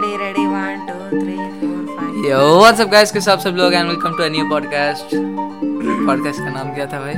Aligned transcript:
ready, 0.00 0.16
ready. 0.16 0.46
One, 0.46 0.86
two, 0.88 1.08
three, 1.10 1.46
four, 1.60 1.78
five. 1.96 2.26
Yo 2.26 2.58
what's up 2.58 2.88
guys 2.88 3.12
के 3.12 3.20
साथ 3.20 3.36
सब 3.36 3.54
लोग 3.56 3.74
and 3.74 3.88
welcome 3.88 4.12
to 4.16 4.22
a 4.22 4.28
new 4.28 4.44
podcast 4.50 5.10
podcast 6.06 6.38
का 6.38 6.50
नाम 6.50 6.74
क्या 6.74 6.86
था 6.86 7.00
भाई? 7.00 7.14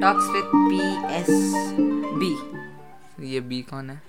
Talks 0.00 0.28
with 0.34 0.46
PSB. 0.70 2.30
ये 3.24 3.40
बी 3.40 3.60
कौन 3.70 3.90
है? 3.90 4.02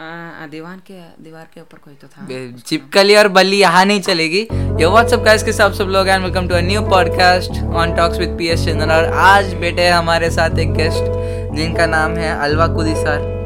आ, 0.00 0.46
दीवान 0.46 0.78
के 0.78 1.22
दीवार 1.24 1.48
के 1.54 1.60
ऊपर 1.60 1.78
कोई 1.78 1.94
तो 1.94 2.06
था। 2.06 2.26
चिपकली 2.66 3.16
और 3.16 3.28
बल्ली 3.28 3.58
यहाँ 3.60 3.84
नहीं 3.84 4.00
चलेगी। 4.00 4.48
यो 4.82 4.90
व्हाट्सअप 4.90 5.20
गाइस 5.20 5.42
के 5.42 5.52
साथ 5.52 5.70
सब 5.70 5.84
लोग 5.84 6.08
and 6.08 6.24
welcome 6.24 6.48
to 6.48 6.54
a 6.54 6.60
new 6.60 6.82
podcast 6.82 7.62
on 7.62 7.94
talks 7.96 8.18
with 8.18 8.36
PS 8.38 8.64
Chandan 8.66 8.90
और 8.90 9.04
आज 9.04 9.54
बेटे 9.54 9.88
हमारे 9.88 10.30
साथ 10.30 10.58
एक 10.58 10.72
गेस्ट 10.72 11.10
जिनका 11.56 11.86
नाम 11.86 12.16
है 12.16 12.38
अलवा 12.40 12.66
कुदी 12.66 12.94
सर। 12.94 13.37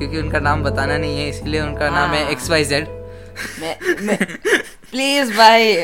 क्योंकि 0.00 0.18
उनका 0.18 0.38
नाम 0.40 0.62
बताना 0.64 0.96
नहीं 0.98 1.18
है 1.18 1.28
इसलिए 1.28 1.60
उनका 1.60 1.88
नाम 1.90 2.10
है 2.10 2.22
हाँ। 2.22 2.30
एक्स 2.32 2.50
वाई 2.50 2.64
जेड 2.64 2.86
प्लीज़ 4.90 5.32
भाई। 5.36 5.74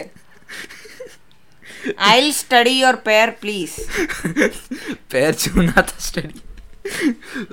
आई 2.08 2.32
स्टडी 2.32 2.70
योर 2.70 2.94
पैर 3.04 3.30
प्लीज़ 3.40 3.76
पैर 5.12 5.34
छूना 5.34 5.82
था 5.82 5.98
स्टडी 6.06 6.40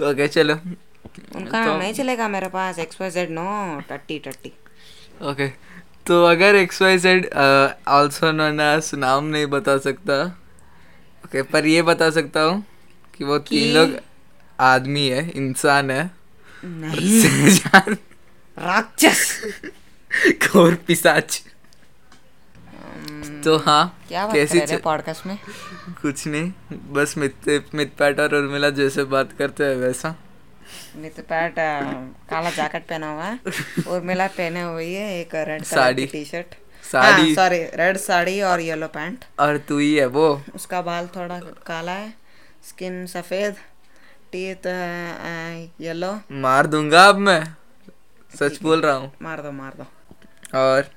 ओके 0.10 0.28
चलो। 0.28 0.54
उनका 0.54 1.44
तो- 1.44 1.68
नाम 1.68 1.78
नहीं 1.80 1.94
चलेगा 1.94 2.28
मेरे 2.28 2.48
पास 2.56 2.80
एक्स 2.80 3.02
वाई 3.02 3.10
जेड 3.12 3.30
नो 3.32 3.46
टट्टी 3.90 4.20
टट्टी। 4.26 4.52
ओके 5.32 5.48
तो 6.08 6.24
अगर 6.26 6.56
X 6.56 6.82
Y 6.82 6.98
Z 6.98 7.30
also 7.98 8.32
known 8.32 8.62
नाम 9.00 9.26
नहीं 9.26 9.46
बता 9.58 9.78
सकता 9.78 10.24
ओके 10.24 11.42
okay, 11.42 11.52
पर 11.52 11.66
ये 11.66 11.82
बता 11.82 12.10
सकता 12.12 12.42
हूँ 12.42 12.64
कि 13.18 13.24
वो 13.24 13.38
तीन 13.52 13.74
लोग 13.74 13.96
आदमी 14.60 15.08
है 15.10 15.30
इंसान 15.30 15.92
है। 15.92 16.04
नहीं 16.64 17.96
राक्षस 18.58 19.42
और 20.56 20.76
पिसाच 20.88 21.42
तो 23.44 23.58
हाँ 23.58 23.84
क्या 24.08 24.26
बात 24.26 24.36
कैसी 24.36 24.60
कर 24.60 24.78
पॉडकास्ट 24.82 25.26
में? 25.26 25.38
कुछ 26.02 26.28
नहीं 26.28 26.52
बस 26.94 27.14
मित 27.18 27.70
मितपैट 27.76 28.20
और 28.20 28.36
उर्मिला 28.36 28.70
जैसे 28.72 29.04
बात 29.14 29.32
करते 29.40 29.64
हैं 29.64 29.76
वैसा। 29.78 30.16
पैट 30.96 31.56
काला 32.30 32.50
जैकेट 32.50 32.88
पहना 32.90 33.12
हुआ 33.12 33.26
है। 33.26 33.40
और 33.88 34.02
मिला 34.02 34.28
पहने 34.30 34.62
हुई 34.62 34.94
है 34.94 35.20
एक 35.20 35.36
red 35.48 35.64
sari. 35.64 36.06
T 36.06 36.24
shirt 36.26 36.56
sari 36.84 37.36
sorry 37.36 37.58
red 37.76 37.98
sari 37.98 38.40
और 38.42 38.62
येलो 38.62 38.88
पैंट 38.88 39.26
और 39.40 39.58
तू 39.68 39.78
ही 39.78 39.94
है 39.96 40.06
वो। 40.08 40.30
उसका 40.56 40.82
बाल 40.82 41.08
थोड़ा 41.16 41.40
काला 41.68 41.92
है 41.92 42.14
स्किन 42.68 43.06
सफ़ेद। 43.08 43.56
टीथ 44.34 44.68
येलो 45.82 46.12
मार 46.42 46.68
दूँगा 46.68 47.08
अब 47.08 47.18
मैं। 47.20 47.44
सच 48.34 48.62
बोल 48.62 48.82
रहा 48.82 48.94
हूँ। 48.96 49.12
मार 49.22 49.42
दो 49.42 49.52
मार 49.52 49.74
दो। 49.78 49.86
और 50.60 50.90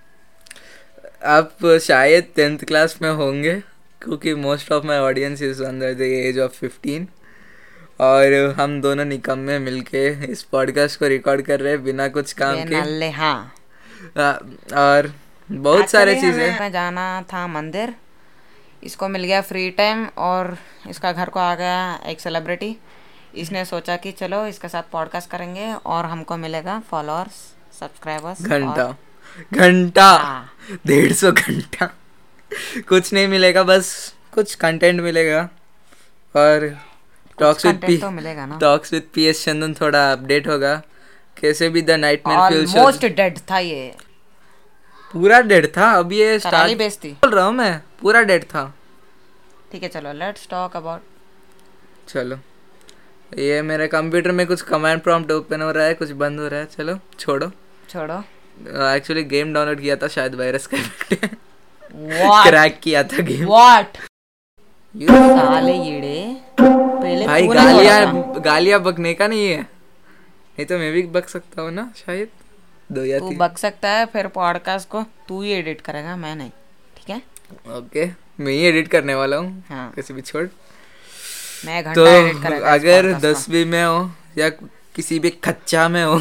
आप 1.26 1.66
शायद 1.82 2.32
टेंथ 2.36 2.64
क्लास 2.64 2.98
में 3.02 3.10
होंगे 3.12 3.54
क्योंकि 4.02 4.34
most 4.36 4.72
of 4.72 4.84
my 4.86 4.98
audience 5.00 5.42
is 5.42 5.62
under 5.64 5.94
the 5.94 6.00
age 6.02 6.38
of 6.38 6.52
fifteen 6.52 7.06
और 8.00 8.34
हम 8.58 8.80
दोनों 8.80 9.04
निकम्मे 9.04 9.58
मिलके 9.58 10.08
इस 10.32 10.42
पॉडकास्ट 10.52 10.98
को 11.00 11.06
रिकॉर्ड 11.08 11.42
कर 11.42 11.60
रहे 11.60 11.72
हैं 11.72 11.82
बिना 11.84 12.08
कुछ 12.08 12.32
काम 12.32 12.64
के। 12.64 12.80
नल्ले 12.80 13.10
हाँ। 13.10 13.54
और 14.16 15.12
बहुत 15.48 15.90
सारे 15.90 16.14
चीज़ें 16.20 16.48
हमें 16.48 16.72
जाना 16.72 17.22
था 17.32 17.46
मंदिर। 17.46 17.94
इसको 18.82 19.08
मिल 19.08 19.24
गया 19.24 19.40
फ्री 19.42 19.70
टाइम 19.70 20.06
और 20.18 20.56
इसका 20.88 21.12
घर 21.12 21.28
को 21.28 21.40
आ 21.40 21.54
गया 21.54 21.78
एक 22.06 22.20
सेलिब्रिटी 22.20 22.76
इसने 23.36 23.64
सोचा 23.64 23.96
कि 23.96 24.12
चलो 24.12 24.44
इसके 24.46 24.68
साथ 24.68 24.82
पॉडकास्ट 24.92 25.30
करेंगे 25.30 25.72
और 25.74 26.04
हमको 26.04 26.36
मिलेगा 26.36 26.78
फॉलोअर्स 26.90 27.32
सब्सक्राइबर्स 27.80 28.42
घंटा। 28.42 28.94
घंटा। 29.52 30.10
हाँ। 30.10 30.78
डेढ़ 30.86 31.12
सौ 31.12 31.32
घंटा। 31.32 31.86
कुछ 32.88 33.12
नहीं 33.12 33.28
मिलेगा 33.28 33.62
बस 33.62 33.92
कुछ 34.34 34.54
कंटेंट 34.54 35.00
मिलेगा। 35.00 35.42
और 36.34 36.68
टॉक्स 37.38 37.66
विद 37.66 37.74
कंटेंट 37.74 38.00
तो 38.00 38.10
मिलेगा 38.10 38.46
ना। 38.46 38.58
Talks 38.58 38.92
with 38.92 39.08
P 39.14 39.24
S 39.24 39.44
Chandan 39.44 39.74
थोड़ा 39.80 40.10
अपडेट 40.12 40.48
होगा। 40.48 40.74
कैसे 41.36 41.68
भी 41.68 41.82
the 41.82 41.90
night 41.90 42.26
mayor 42.28 42.40
almost 42.40 43.06
dead 43.06 43.38
था 43.50 43.58
ये। 43.58 43.94
पूरा 45.10 45.40
डेड 45.42 45.66
था 45.76 45.90
अब 45.98 46.12
ये 46.12 46.38
स्टार्ट 46.38 47.04
बोल 47.04 47.30
रहा 47.30 47.44
हूँ 47.44 47.54
मैं 47.54 47.78
पूरा 48.00 48.22
डेड 48.22 48.44
था। 48.44 48.72
ठीक 49.72 49.82
है 49.82 49.88
चलो 49.88 50.12
लेट्स 50.14 50.48
टॉक 50.50 50.76
अबाउट 50.76 51.02
चलो। 52.08 52.38
ये 53.30 53.60
मेरे 53.62 53.86
कंप्यूटर 53.88 54.32
में 54.32 54.46
कुछ 54.46 54.60
कमांड 54.62 55.00
प्रॉम्प्ट 55.02 55.30
ओपन 55.32 55.62
हो 55.62 55.70
रहा 55.70 55.84
है 55.86 55.94
कुछ 55.94 56.10
बंद 56.20 56.40
हो 56.40 56.48
रहा 56.48 56.60
है। 56.60 56.66
चलो 56.66 56.98
छोड़ो। 57.18 57.50
छोड़ो। 57.90 58.18
एक्चुअली 58.94 59.22
गेम 59.24 59.52
डाउनलोड 59.54 59.80
किया 59.80 59.96
था 59.96 60.08
शायद 60.08 60.34
वायरस 60.34 60.66
का 60.66 60.78
क्रैक। 62.44 62.78
किया 62.82 63.02
था 63.04 63.22
गेम 63.22 63.46
व्हाट 63.46 63.98
यू 64.94 65.08
साले 65.08 65.72
ईड़े। 65.88 66.36
पहले 66.60 67.26
भाई। 67.26 67.46
गालियाँ 67.48 68.40
गालियाँ 68.44 68.80
बकने 68.82 69.14
का 69.14 69.26
नहीं 69.26 69.46
है। 69.48 69.60
नहीं 69.60 70.66
तो 70.66 70.78
मैं 70.78 70.92
भी 70.92 71.02
बक 71.14 71.28
सकता 71.28 71.62
हूँ 71.62 71.70
ना 71.72 71.90
शायद। 71.96 72.28
दो 72.90 73.04
या 73.04 73.18
तू 73.18 73.30
बक 73.38 73.58
सकता 73.58 73.88
है 73.90 74.06
फिर 74.06 74.26
पॉडकास्ट 74.34 74.88
को 74.88 75.02
तू 75.28 75.42
ही 75.42 75.52
एडिट 75.52 75.80
करेगा 75.80 76.16
मैं 76.16 76.34
नहीं। 76.36 76.50
ठीक 76.96 77.10
है? 77.10 77.22
ओके 77.78 78.06
मैं 78.40 78.52
ही 78.52 78.64
एडिट 78.66 78.88
करने 78.88 79.14
वाला 79.14 79.36
हूँ। 79.36 79.64
हाँ। 79.68 79.90
कैसे 79.96 80.14
भी 80.14 80.22
छोड़। 80.22 80.46
मैं 81.66 81.82
घंटा 81.84 81.94
तो 81.94 82.64
अगर 82.72 83.12
दसवीं 83.20 83.64
में 83.66 83.84
हो 83.84 84.10
या 84.38 84.48
किसी 84.96 85.18
भी 85.18 85.30
कच्चा 85.44 85.88
में 85.88 86.02
हो 86.04 86.18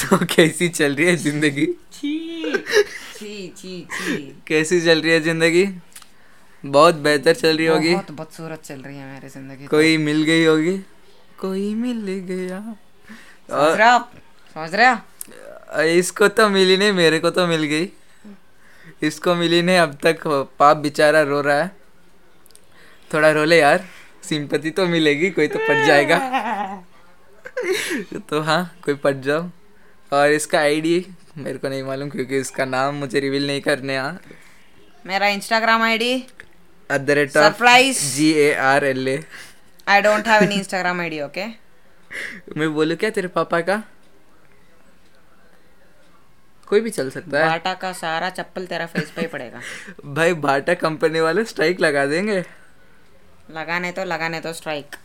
तो 0.00 0.16
कैसी 0.26 0.68
चल 0.68 0.94
रही 0.94 1.06
है 1.06 1.16
ज़िंदगी? 1.16 1.66
कैसी 4.48 4.80
चल 4.80 5.00
रही 5.00 5.12
है 5.12 5.20
ज़िंदगी? 5.20 5.64
बहुत 6.64 6.94
बेहतर 7.06 7.34
चल 7.34 7.56
रही 7.56 7.66
होगी। 7.66 7.92
बहुत 7.94 8.10
बदसूरत 8.10 8.62
चल 8.64 8.80
रही 8.80 8.96
है 8.96 9.12
मेरी 9.12 9.28
ज़िंदगी 9.28 9.64
तो। 9.64 9.70
कोई 9.70 9.96
मिल 9.98 10.22
गई 10.22 10.44
होगी? 10.44 10.76
कोई 11.38 11.74
मिल 11.74 12.00
गया। 12.28 12.60
समझ 13.50 13.76
रहे 13.78 13.88
आप? 13.88 14.12
समझ 14.56 14.74
रहे 14.74 14.88
हो? 14.88 15.82
इसको 15.98 16.28
तो 16.28 16.48
मिली 16.48 16.76
नहीं 16.76 16.92
मेरे 16.92 17.18
को 17.20 17.30
तो 17.30 17.46
मिल 17.46 17.64
गई। 17.64 17.88
इसको 19.02 19.34
मिली 19.34 19.62
नहीं 19.62 19.78
अब 19.78 19.98
तक 20.02 20.26
पाप 20.58 20.76
बेचारा 20.76 21.22
रो 21.22 21.40
रहा 21.40 21.62
है। 21.62 21.70
थोड़ा 23.10 23.30
रो 23.30 23.44
ले 23.44 23.58
यार। 23.58 23.84
सिंपति 24.28 24.70
तो 24.70 24.86
मिलेगी 24.86 25.30
कोई 25.30 25.48
तो 25.48 25.58
पट 25.58 25.86
जाएगा। 25.86 26.18
तो 28.30 28.40
हाँ 28.42 28.62
कोई 28.84 28.94
पट 29.04 29.20
जाओ। 29.22 29.48
और 30.12 30.32
इसका 30.32 30.58
आईडी 30.58 31.04
मेरे 31.38 31.58
को 31.58 31.68
नहीं 31.68 31.82
मालूम 31.82 32.08
क्योंकि 32.10 32.38
इसका 32.38 32.64
नाम 32.64 32.94
मुझे 32.94 33.20
रिवील 33.20 33.46
नहीं 33.46 33.60
करने 33.60 33.94
यहाँ 33.94 34.20
मेरा 35.06 35.28
Instagram 35.28 35.82
ID 35.82 36.12
at 36.14 37.00
the 37.00 37.10
rate 37.10 37.30
surprise 37.30 38.00
G 38.14 38.30
A 38.32 38.52
R 38.64 38.84
L 38.84 39.08
A 39.08 39.22
I 39.88 40.00
don't 40.02 40.28
have 40.28 40.42
any 40.42 40.54
Instagram 40.54 41.00
ID 41.00 41.20
okay 41.20 41.44
मैं 42.56 42.72
बोलूँ 42.74 42.96
क्या 42.96 43.10
तेरे 43.10 43.28
पापा 43.28 43.60
का? 43.60 43.82
कोई 46.68 46.80
भी 46.80 46.90
चल 46.90 47.10
सकता 47.10 47.38
है। 47.38 47.48
बाटा 47.48 47.72
का 47.74 47.92
सारा 47.92 48.30
चप्पल 48.30 48.66
तेरा 48.66 48.86
फेस 48.86 49.10
पे 49.16 49.20
ही 49.20 49.26
पड़ेगा। 49.26 49.60
भाई 50.14 50.32
बाटा 50.44 50.74
कंपनी 50.74 51.20
वाले 51.20 51.44
स्ट्राइक 51.44 51.80
लगा 51.80 52.04
देंगे। 52.06 52.40
लगाने 53.50 53.90
तो 53.92 54.04
लगाने 54.04 54.40
तो 54.40 54.52
स्ट्राइक 54.52 54.96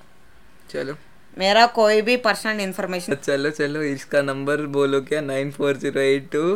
चलो। 0.69 0.93
मेरा 1.37 1.65
कोई 1.75 2.01
भी 2.01 2.15
पर्सनल 2.19 2.59
इन्फॉर्मेशन 2.61 3.15
चलो 3.15 3.49
चलो 3.51 3.81
इसका 3.83 4.21
नंबर 4.21 4.65
बोलो 4.75 5.01
क्या? 5.01 5.21
Nine 5.21 5.51
four 5.51 5.77
zero 5.77 6.01
eight 6.01 6.29
two 6.31 6.55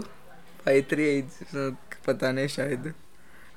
five 0.66 0.86
three 0.92 1.04
eight 1.10 1.76
पता 2.08 2.32
नहीं 2.32 2.48
शायद। 2.48 2.94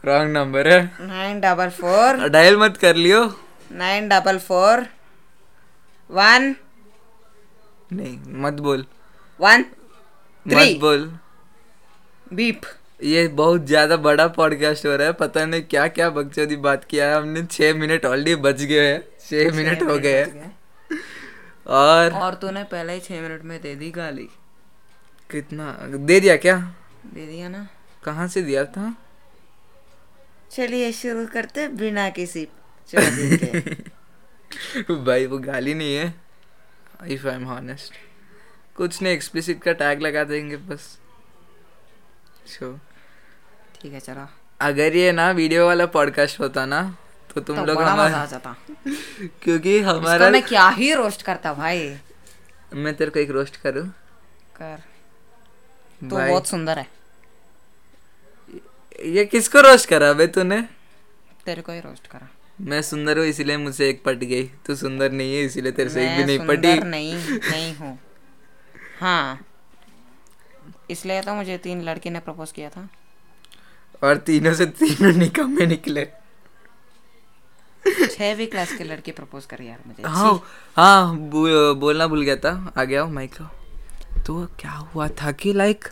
रॉन्ग 0.04 0.32
नंबर 0.32 0.68
है। 0.68 0.80
नाइन 1.00 1.40
डबल 1.40 1.68
फोर 1.80 2.28
डायल 2.28 2.56
मत 2.58 2.76
कर 2.76 2.96
लियो। 2.96 3.24
नाइन 3.72 4.08
डबल 4.08 4.38
फोर 4.38 4.86
वन 6.10 6.54
नहीं 7.92 8.18
मत 8.42 8.60
बोल। 8.62 8.84
वन 9.40 9.64
मत 10.46 10.78
बोल। 10.80 11.10
बीप 12.32 12.62
ये 13.00 13.26
बहुत 13.28 13.66
ज़्यादा 13.66 13.96
बड़ा 13.96 14.26
पॉडकास्ट 14.28 14.86
हो 14.86 14.96
रहा 14.96 15.06
है। 15.06 15.12
पता 15.12 15.44
नहीं 15.46 15.62
क्या 15.62 15.86
क्या 15.88 16.08
बकचोदी 16.10 16.56
बात 16.56 16.84
किया 16.84 17.08
है। 17.08 17.16
हमने 17.16 17.42
छह 17.46 17.74
मिनट 17.74 18.04
ऑलरेडी 18.06 18.34
बच 18.34 18.62
गए 18.62 18.86
हैं। 18.86 19.00
छह 19.20 19.56
मिनट 19.56 19.82
हो 19.82 19.98
गए 19.98 20.22
हैं। 20.22 20.56
और 21.66 22.12
और 22.12 22.34
तूने 22.34 22.64
पहले 22.64 22.92
ही 22.92 23.00
छह 23.00 23.20
मिनट 23.20 23.42
में 23.42 23.60
दे 23.62 23.74
दी 23.74 23.90
गाली। 23.90 24.28
कितना? 25.30 25.72
दे 25.82 26.20
दिया 26.20 26.36
क्या? 26.36 26.56
दे 27.06 27.26
दिया 27.26 27.48
ना। 27.48 27.66
कहाँ 28.04 28.28
से 28.28 28.42
दिया 28.42 28.64
था? 28.64 28.94
चलिए 30.50 30.92
शुरू 30.92 31.26
करते 31.26 31.68
बिना 31.68 32.08
किसी 32.10 32.48
भाई 34.90 35.26
वो 35.26 35.38
गाली 35.38 35.74
नहीं 35.74 35.96
है। 35.96 36.14
इफ़ 37.06 37.26
आई 37.28 37.34
एम 37.34 37.44
हॉनेस्ट 37.44 37.92
कुछ 38.76 39.02
नहीं 39.02 39.12
एक्सप्लिसिट 39.14 39.62
का 39.62 39.72
टैग 39.72 40.02
लगा 40.02 40.24
देंगे 40.24 40.56
बस। 40.56 40.98
सो 42.48 42.78
ठीक 43.82 43.92
है 43.92 44.00
चलो। 44.00 44.26
अगर 44.60 44.96
ये 44.96 45.12
ना 45.12 45.30
वीडियो 45.30 45.66
वाला 45.66 45.86
पॉडकास्ट 45.86 46.40
होता 46.40 46.66
ना 46.66 46.96
तो 47.34 47.40
तुम 47.40 47.56
तो 47.56 47.64
लोग 47.64 47.82
हमारा 47.82 48.26
जाता। 48.26 48.56
क्योंकि 49.42 49.78
हमारा 49.80 50.30
मैं 50.30 50.42
क्या 50.42 50.68
ही 50.68 50.94
रोस्ट 50.94 51.22
करता 51.22 51.52
भाई? 51.54 51.96
मैं 52.74 52.94
तेरे 52.94 53.10
को 53.10 53.18
एक 53.18 53.30
रोस्ट 53.30 53.56
करूँ? 53.56 53.86
कर। 54.56 54.82
तू 56.00 56.16
बहुत 56.16 56.46
सुंदर 56.46 56.78
है। 56.78 56.86
ये 59.06 59.24
किसको 59.24 59.60
रोस्ट 59.60 59.88
करा 59.88 60.12
बे 60.12 60.26
तूने? 60.26 60.60
तेरे 61.44 61.62
को 61.62 61.72
ही 61.72 61.80
रोस्ट 61.80 62.06
करा। 62.06 62.28
मैं 62.60 62.82
सुंदर 62.82 63.18
हूँ 63.18 63.26
इसीलिए 63.26 63.56
मुझसे 63.56 63.88
एक 63.88 64.02
पट 64.04 64.16
गई। 64.16 64.44
तू 64.66 64.74
सुंदर 64.74 65.12
नहीं 65.12 65.36
है 65.36 65.42
इसीलिए 65.42 65.72
तेरे 65.72 65.90
से 65.90 66.06
एक 66.06 66.16
भी 66.16 66.24
नहीं 66.24 66.46
पटी। 66.46 66.78
नहीं 66.80 67.14
नहीं 67.38 67.74
हूँ। 67.74 67.98
हाँ। 69.00 69.40
इसलिए 70.90 71.22
तो 71.22 71.34
मुझे 71.34 71.58
तीन 71.58 71.82
लड़की 71.82 72.10
ने 72.10 72.20
प्रपोज 72.20 72.52
किया 72.52 72.68
था। 72.68 72.88
और 74.02 74.16
तीनों 74.26 74.54
से 74.54 74.66
तीनों 74.68 75.12
निकम्मे 75.14 75.66
निकले। 75.66 76.06
छहवीं 77.84 78.46
क्लास 78.46 78.72
की 78.72 78.84
लड़की 78.84 79.12
प्रपोज 79.12 79.44
कर 79.46 79.62
यार 79.62 79.78
मुझे। 79.86 80.02
हाँ 80.04 80.32
हाँ 80.76 81.16
बो, 81.16 81.74
बोलना 81.74 82.06
भूल 82.06 82.22
गया 82.22 82.36
था। 82.36 82.72
आ 82.78 82.84
गया 82.84 83.02
हूँ 83.02 83.12
माइक 83.14 83.34
तो 84.26 84.44
क्या 84.60 84.70
हुआ 84.70 85.08
था 85.20 85.32
कि 85.32 85.52
लाइक 85.52 85.88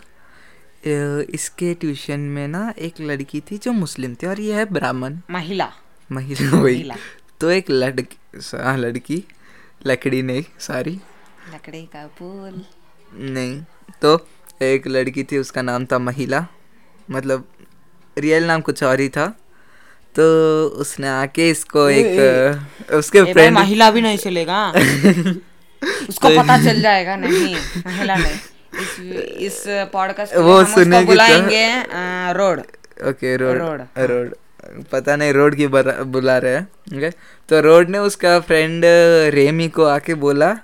इसके 1.34 1.72
ट्यूशन 1.74 2.20
में 2.30 2.46
ना 2.48 2.72
एक 2.78 3.00
लड़की 3.00 3.40
थी 3.40 3.58
जो 3.58 3.72
मुस्लिम 3.72 4.14
थी 4.14 4.26
और 4.26 4.40
ये 4.40 4.54
है 4.54 4.64
ब्राह्मण। 4.72 5.18
महिला। 5.30 5.70
महिला 6.10 6.58
वही। 6.58 6.90
तो 7.40 7.50
एक 7.50 7.70
लड़की 7.70 8.16
हाँ 8.54 8.76
लड़की 8.78 9.22
लकड़ी 9.86 10.22
नहीं 10.22 10.44
सारी 10.60 10.98
लकड़ी 11.54 11.82
का 11.86 12.06
पुल 12.18 12.64
नहीं 13.12 13.60
तो 14.02 14.18
एक 14.62 14.86
लड़की 14.86 15.24
थी 15.24 15.38
उसका 15.38 15.62
नाम 15.62 15.86
था 15.86 15.98
महिला। 16.00 16.46
मतलब 17.10 17.48
रियल 18.18 18.44
नाम 18.44 18.60
कुछ 18.60 18.82
और 18.82 19.00
ही 19.00 19.08
था। 19.08 19.26
तो 20.16 20.66
उसने 20.66 21.08
आके 21.08 21.50
इसको 21.50 21.88
एक 21.90 22.90
उसके 22.92 23.18
ए 23.18 23.22
भाई 23.22 23.32
फ्रेंड 23.32 23.54
महिला 23.54 23.90
भी 23.90 24.00
नहीं 24.00 24.18
चलेगा। 24.18 24.70
उसको 26.08 26.28
पता 26.28 26.64
चल 26.64 26.80
जाएगा 26.80 27.16
नहीं 27.16 27.56
महिला 27.86 28.16
नहीं। 28.16 28.34
इस 28.74 29.00
इस 29.40 29.64
पॉडकास्ट 29.68 30.36
वो 30.36 30.60
उसको 30.62 30.74
सुनेगी 30.74 31.00
तो- 31.00 31.06
बुलाएँगे 31.06 31.68
road. 32.32 32.60
Okay 33.08 33.36
road 33.36 33.56
road, 33.56 33.80
road. 33.98 34.34
पता 34.92 35.16
नहीं 35.16 35.32
रोड 35.32 35.54
की 35.54 35.66
बुला 35.66 36.38
रहे 36.38 36.54
हैं 36.54 36.96
ओके। 36.96 37.10
तो 37.48 37.60
रोड 37.60 37.88
ने 37.88 37.98
उसका 37.98 38.40
फ्रेंड 38.40 38.82
रेमी 39.34 39.68
को 39.68 39.84
आके 39.84 40.14
बोला। 40.14 40.58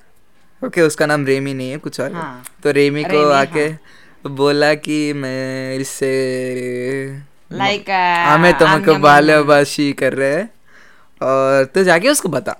ओके 0.64 0.82
उसका 0.82 1.06
नाम 1.06 1.26
रेमी 1.26 1.54
नहीं 1.54 1.70
है 1.70 1.78
कुछ 1.78 2.00
और 2.00 2.12
हाँ। 2.12 2.44
तो 2.62 2.70
रेमी 2.70 3.04
को 3.04 3.10
रेमी, 3.10 3.32
आके 3.32 3.72
बोला 4.28 4.74
कि 4.74 5.12
मैं 5.12 5.74
इससे 5.74 6.12
लाइक 7.52 7.90
हमें 8.28 8.52
तुमको 8.58 8.94
बालबाशी 8.98 9.92
कर 9.92 10.12
रहे 10.14 10.34
हैं। 10.34 10.50
और 11.20 11.64
तो 11.64 11.82
जाके 11.84 12.08
उसको 12.08 12.28
बता। 12.28 12.56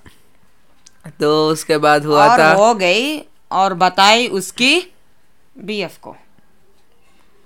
तो 1.21 1.31
उसके 1.49 1.77
बाद 1.79 2.05
हुआ 2.05 2.27
और 2.27 2.39
था 2.39 2.53
हो 2.55 2.75
गई 2.75 3.19
और 3.53 3.75
बताई 3.75 4.27
उसकी 4.31 4.75
बीएफ 5.57 5.97
को। 6.03 6.17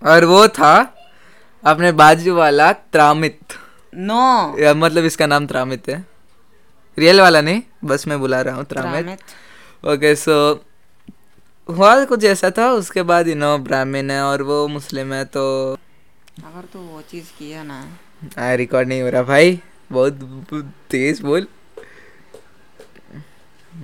और 0.03 0.25
वो 0.25 0.47
था 0.49 0.75
अपने 1.65 1.93
बाजू 1.93 2.35
वाला 2.35 2.73
त्रामित। 2.73 3.39
नो 3.93 4.59
या 4.59 4.75
मतलब 4.75 5.05
इसका 5.05 5.27
नाम 5.27 5.47
त्रामित 5.47 5.89
है। 5.89 6.05
रियल 6.99 7.21
वाला 7.21 7.41
नहीं 7.41 7.63
बस 7.85 8.07
मैं 8.09 8.19
बुला 8.21 8.41
रहा 8.41 8.55
हूँ 8.55 8.65
त्रामित। 8.65 9.19
ओके 9.85 10.15
सो 10.17 10.37
हुआ 11.69 12.05
कुछ 12.05 12.25
ऐसा 12.25 12.51
था 12.51 12.71
उसके 12.73 13.03
बाद 13.03 13.29
इनो 13.29 13.57
ब्राह्मण 13.59 14.11
है 14.11 14.23
और 14.23 14.43
वो 14.43 14.67
मुस्लिम 14.69 15.13
है 15.13 15.25
तो 15.27 15.45
अगर 16.37 16.65
तो 16.73 16.79
वो 16.81 17.01
चीज़ 17.03 17.31
किया 17.39 17.63
ना। 17.63 17.79
आ, 18.39 18.53
रिकॉर्ड 18.55 18.89
नहीं 18.89 19.03
हो 19.03 19.09
रहा 19.09 19.23
भाई। 19.23 19.61
बहुत 19.93 20.65
तेज 20.91 21.21
बोल। 21.21 21.47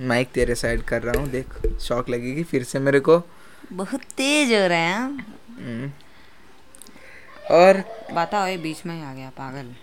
माइक 0.01 0.31
तेरे 0.33 0.55
साइड 0.55 0.81
कर 0.83 1.01
रहा 1.01 1.21
हूँ 1.21 1.29
देख। 1.29 1.53
शॉक 1.81 2.09
लगेगी 2.09 2.43
फिर 2.43 2.63
से 2.63 2.79
मेरे 2.79 2.99
को। 2.99 3.21
बहुत 3.73 4.01
तेज 4.17 4.51
हो 4.53 4.67
रहे 4.67 4.77
हैं 4.77 4.99
हम्म। 5.59 5.91
और? 7.51 7.83
बताओ 8.13 8.47
ये 8.47 8.57
बीच 8.57 8.85
में 8.85 8.95
ही 8.95 9.01
आ 9.01 9.13
गया 9.13 9.29
पागल। 9.37 9.73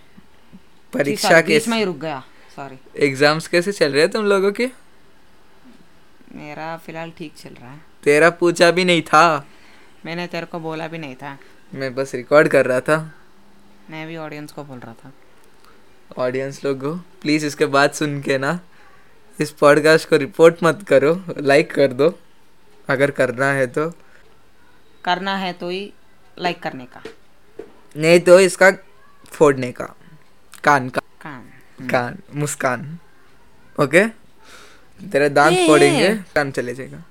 परीक्षा 0.93 1.41
के 1.41 1.53
बीच 1.53 1.67
में 1.67 1.77
ही 1.77 1.83
रुक 1.83 1.97
गया 1.97 2.23
सॉरी 2.55 2.77
एग्ज़ाम्स 3.05 3.47
कैसे 3.47 3.71
चल 3.71 3.91
रहे 3.91 4.01
हैं 4.01 4.11
तुम 4.11 4.25
लोगों 4.25 4.51
के? 4.51 4.67
मेरा 6.35 6.75
फ़िलहाल 6.77 7.11
ठीक 7.17 7.33
चल 7.37 7.49
रहा 7.49 7.71
है। 7.71 7.79
तेरा 8.03 8.29
पूछा 8.39 8.71
भी 8.71 8.85
नहीं 8.85 9.01
था। 9.01 9.23
मैंने 10.05 10.27
तेरे 10.27 10.45
को 10.45 10.59
बोला 10.59 10.87
भी 10.87 10.97
नहीं 10.97 11.15
था। 11.15 11.37
मैं 11.73 11.95
बस 11.95 12.15
रिकॉर्ड 12.15 12.47
कर 12.47 12.65
रहा 12.65 12.79
था। 12.79 13.15
मैं 13.89 14.07
भी 14.07 14.17
ऑडियंस 14.17 14.51
को 14.51 14.63
बोल 14.63 14.79
रहा 14.79 14.93
था। 14.93 15.11
ऑडियंस 16.17 16.65
लोगों 16.65 16.97
प्लीज़ 16.97 17.45
इसके 17.45 17.65
बाद 17.65 17.91
सुन 17.91 18.21
के 18.21 18.37
ना 18.37 18.59
इस 19.39 19.51
पॉडकास्ट 19.51 20.09
को 20.09 20.17
रिपोर्ट 20.17 20.55
मत 20.63 20.85
करो 20.87 21.23
लाइक 21.37 21.73
कर 21.73 21.93
दो। 21.93 22.19
अगर 22.89 23.11
करना 23.11 23.51
है 23.51 23.67
तो। 23.67 23.89
करना 25.05 25.35
है 25.35 25.53
तो 25.53 25.69
ही 25.69 25.93
लाइक 26.39 26.63
करने 26.63 26.85
का। 26.85 27.03
नहीं 27.97 28.19
तो 28.19 28.39
इसका 28.39 28.71
फोड़ने 29.25 29.71
का। 29.71 29.85
कान 30.63 30.89
का। 30.89 31.01
काम 31.21 31.87
कान 31.87 32.19
मुस्कान। 32.35 32.97
ओके 33.79 34.07
तेरा 35.11 35.27
दांत 35.27 35.57
फोड़ेंगे 35.67 36.15
कान 36.15 36.51
चले 36.51 36.73
जाएगा। 36.73 37.03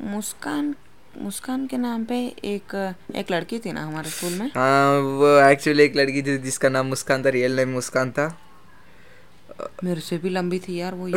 मुस्कान 0.00 0.74
मुस्कान 1.18 1.66
के 1.66 1.76
नाम 1.76 2.04
पे 2.04 2.16
एक 2.44 2.74
एक 3.16 3.30
लड़की 3.30 3.58
थी 3.58 3.72
ना 3.72 3.82
हमारे 3.84 4.10
स्कूल 4.10 4.32
में? 4.32 4.46
हाँ 4.56 4.98
वो 5.00 5.38
एक्चुअली 5.40 5.82
एक 5.82 5.96
लड़की 5.96 6.22
थी 6.22 6.36
जिसका 6.38 6.68
नाम 6.68 6.86
मुस्कान 6.86 7.24
था 7.24 7.28
रियल 7.28 7.56
नेम 7.56 7.68
मुस्कान 7.70 8.10
था। 8.12 8.26
मेरे 9.84 10.00
से 10.00 10.18
भी 10.18 10.30
लंबी 10.30 10.58
थी 10.58 10.76
यार 10.76 10.94
वो 10.94 11.08
ये 11.08 11.16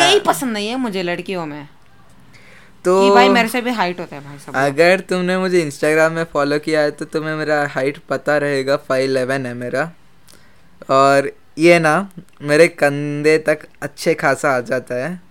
यही 0.00 0.20
पसंद 0.20 0.52
नहीं 0.52 0.68
है 0.68 0.76
मुझे 0.76 1.02
लड़कियों 1.02 1.46
में। 1.46 1.68
तो 2.84 3.14
भाई 3.14 3.28
मेरे 3.28 3.48
से 3.48 3.60
भी 3.60 3.70
हाइट 3.70 4.00
होता 4.00 4.16
है 4.16 4.22
भाई 4.24 4.38
सब 4.38 4.56
अगर 4.56 5.00
तुमने 5.00 5.38
मुझे 5.38 5.60
इंस्टाग्राम 5.60 6.12
में 6.12 6.24
फॉलो 6.24 6.58
किया 6.58 6.80
है 6.80 6.90
तो 6.90 7.04
तुम्हें 7.04 7.34
मेरा 7.36 7.66
हाइट 7.66 7.98
पता 8.08 8.36
रहेगा 8.38 8.76
फाइव 8.88 9.10
इलेवन 9.10 9.46
है 9.46 9.54
मेरा। 9.54 9.92
और 10.90 11.30
ये 11.58 11.78
ना 11.78 12.10
मेरे 12.42 12.68
कंधे 12.68 13.38
तक 13.38 13.66
अच्छे 13.82 14.14
खासा 14.14 14.56
आ 14.56 14.60
जाता 14.60 14.94
है। 14.94 15.27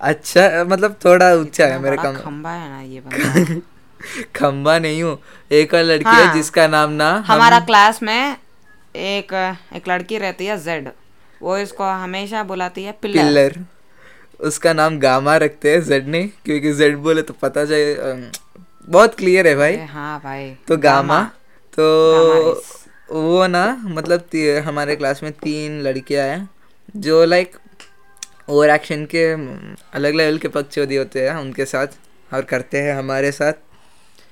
अच्छा 0.00 0.64
मतलब 0.64 0.96
थोड़ा 1.04 1.34
ऊँचा 1.34 1.66
है 1.66 1.78
मेरे 1.78 1.96
कम 1.96 2.16
खंबा 2.16 2.50
है 2.50 2.68
ना 2.70 2.80
ये 2.80 3.00
बंदा। 3.00 3.60
खंबा 4.36 4.78
नहीं 4.78 5.02
हूँ 5.02 5.18
एक 5.52 5.74
और 5.74 5.82
लड़की 5.82 6.04
हाँ, 6.04 6.26
है। 6.26 6.34
जिसका 6.34 6.66
नाम 6.66 6.90
ना 6.90 7.10
हम- 7.12 7.24
हमारा 7.26 7.60
क्लास 7.60 8.02
में 8.02 8.36
एक 8.96 9.32
एक 9.76 9.88
लड़की 9.88 10.18
रहती 10.18 10.46
है 10.46 10.58
जेड 10.64 10.88
वो 11.42 11.58
इसको 11.58 11.84
हमेशा 11.84 12.42
बुलाती 12.42 12.84
है 12.84 12.92
पिल्लर 12.92 13.22
पिल्लर 13.22 13.58
उसका 14.40 14.72
नाम 14.72 14.98
गामा 14.98 15.36
रखते 15.36 15.72
हैं 15.72 15.82
जेड 15.84 16.06
ने 16.08 16.22
क्योंकि 16.44 16.72
जेड 16.72 16.96
बोले 16.98 17.22
तो 17.22 17.34
पता 17.34 17.64
जाए 17.64 17.94
बहुत 18.88 19.14
क्लियर 19.14 19.46
है 19.46 19.54
भाई। 19.56 19.76
हाँ 19.76 20.20
भाई 20.24 20.50
तो 20.68 20.76
गामा 20.76 21.18
गामा। 21.18 21.22
तो 21.72 21.84
गामा 22.42 23.20
वो 23.20 23.46
ना 23.46 23.82
मतलब 23.84 24.28
हमारे 24.66 24.96
क्लास 24.96 25.22
में 25.22 25.32
तीन 25.32 25.80
लड़कियाँ 25.80 26.26
हैं 26.26 26.48
जो 26.96 27.24
लाइक 27.24 27.56
ओवर 28.48 28.70
एक्शन 28.70 29.04
के 29.04 29.32
अलग 29.94 30.14
लेवल 30.14 30.38
के 30.38 30.48
पक्षोदी 30.48 30.96
होते 30.96 31.28
हैं 31.28 31.36
उनके 31.36 31.64
साथ 31.64 31.86
और 32.34 32.42
करते 32.42 32.78
हैं 32.78 32.94
हमारे 32.94 33.32
साथ। 33.32 33.52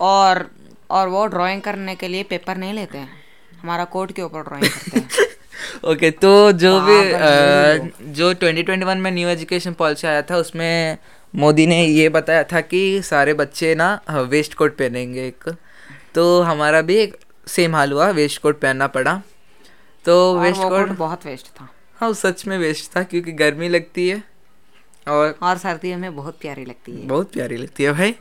और 0.00 0.50
और 0.90 1.08
वो 1.08 1.26
ड्राइंग 1.26 1.62
करने 1.62 1.94
के 1.94 2.08
लिए 2.08 2.22
पेपर 2.22 2.56
नहीं 2.56 2.72
लेते 2.72 2.98
हैं। 2.98 3.08
हमारा 3.62 3.84
कोड 3.84 4.12
के 4.12 4.22
ऊपर 4.22 4.42
ड्राइंग 4.42 4.66
करते 4.68 5.00
हैं। 5.00 5.08
ओके 5.84 6.10
तो 6.10 6.52
जो 6.52 6.80
भी 6.80 7.12
अ, 7.12 7.90
जो 8.02 8.34
2021 8.34 8.96
में 8.96 9.10
न्यू 9.10 9.28
एजुकेशन 9.28 9.72
पॉलिसी 9.72 10.06
आया 10.06 10.22
था 10.22 10.36
उसमें 10.36 10.98
मोदी 11.34 11.66
ने 11.66 11.84
ये 11.84 12.08
बताया 12.08 12.42
था 12.42 12.60
कि 12.60 13.02
सारे 13.02 13.34
बच्चे 13.34 13.74
ना 13.74 14.00
वेस्ट 14.10 14.54
कोट 14.54 14.76
पहनेंगे 14.76 15.26
एक। 15.26 15.56
तो 16.14 16.42
हमारा 16.42 16.80
भी 16.82 16.96
एक 16.96 17.16
सेम 17.46 17.76
हाल 17.76 17.92
हुआ 17.92 18.10
वेस्ट 18.10 18.42
कोट 18.42 18.60
पहनना 18.60 18.86
पड़ा। 18.86 19.22
तो 20.04 20.38
वेस्ट 20.40 20.62
कोट 20.62 20.88
बहुत 20.88 21.26
वेस्ट 21.26 21.46
था। 21.46 21.68
हाँ 22.02 22.12
सच 22.12 22.46
में 22.46 22.58
वेस्ट 22.58 22.96
था 22.96 23.02
क्योंकि 23.02 23.32
गर्मी 23.32 23.68
लगती 23.68 24.08
है 24.08 24.24
और 25.08 25.38
और 25.42 25.58
सर्दियों 25.58 25.98
में 25.98 26.16
बहुत 26.16 26.38
प्यारी 26.40 26.64
लगती 26.64 26.92
है। 26.92 27.06
बहुत 27.06 27.32
प्यारी 27.32 27.56
लगती 27.56 27.84
है 27.84 27.92
भाई। 27.92 28.14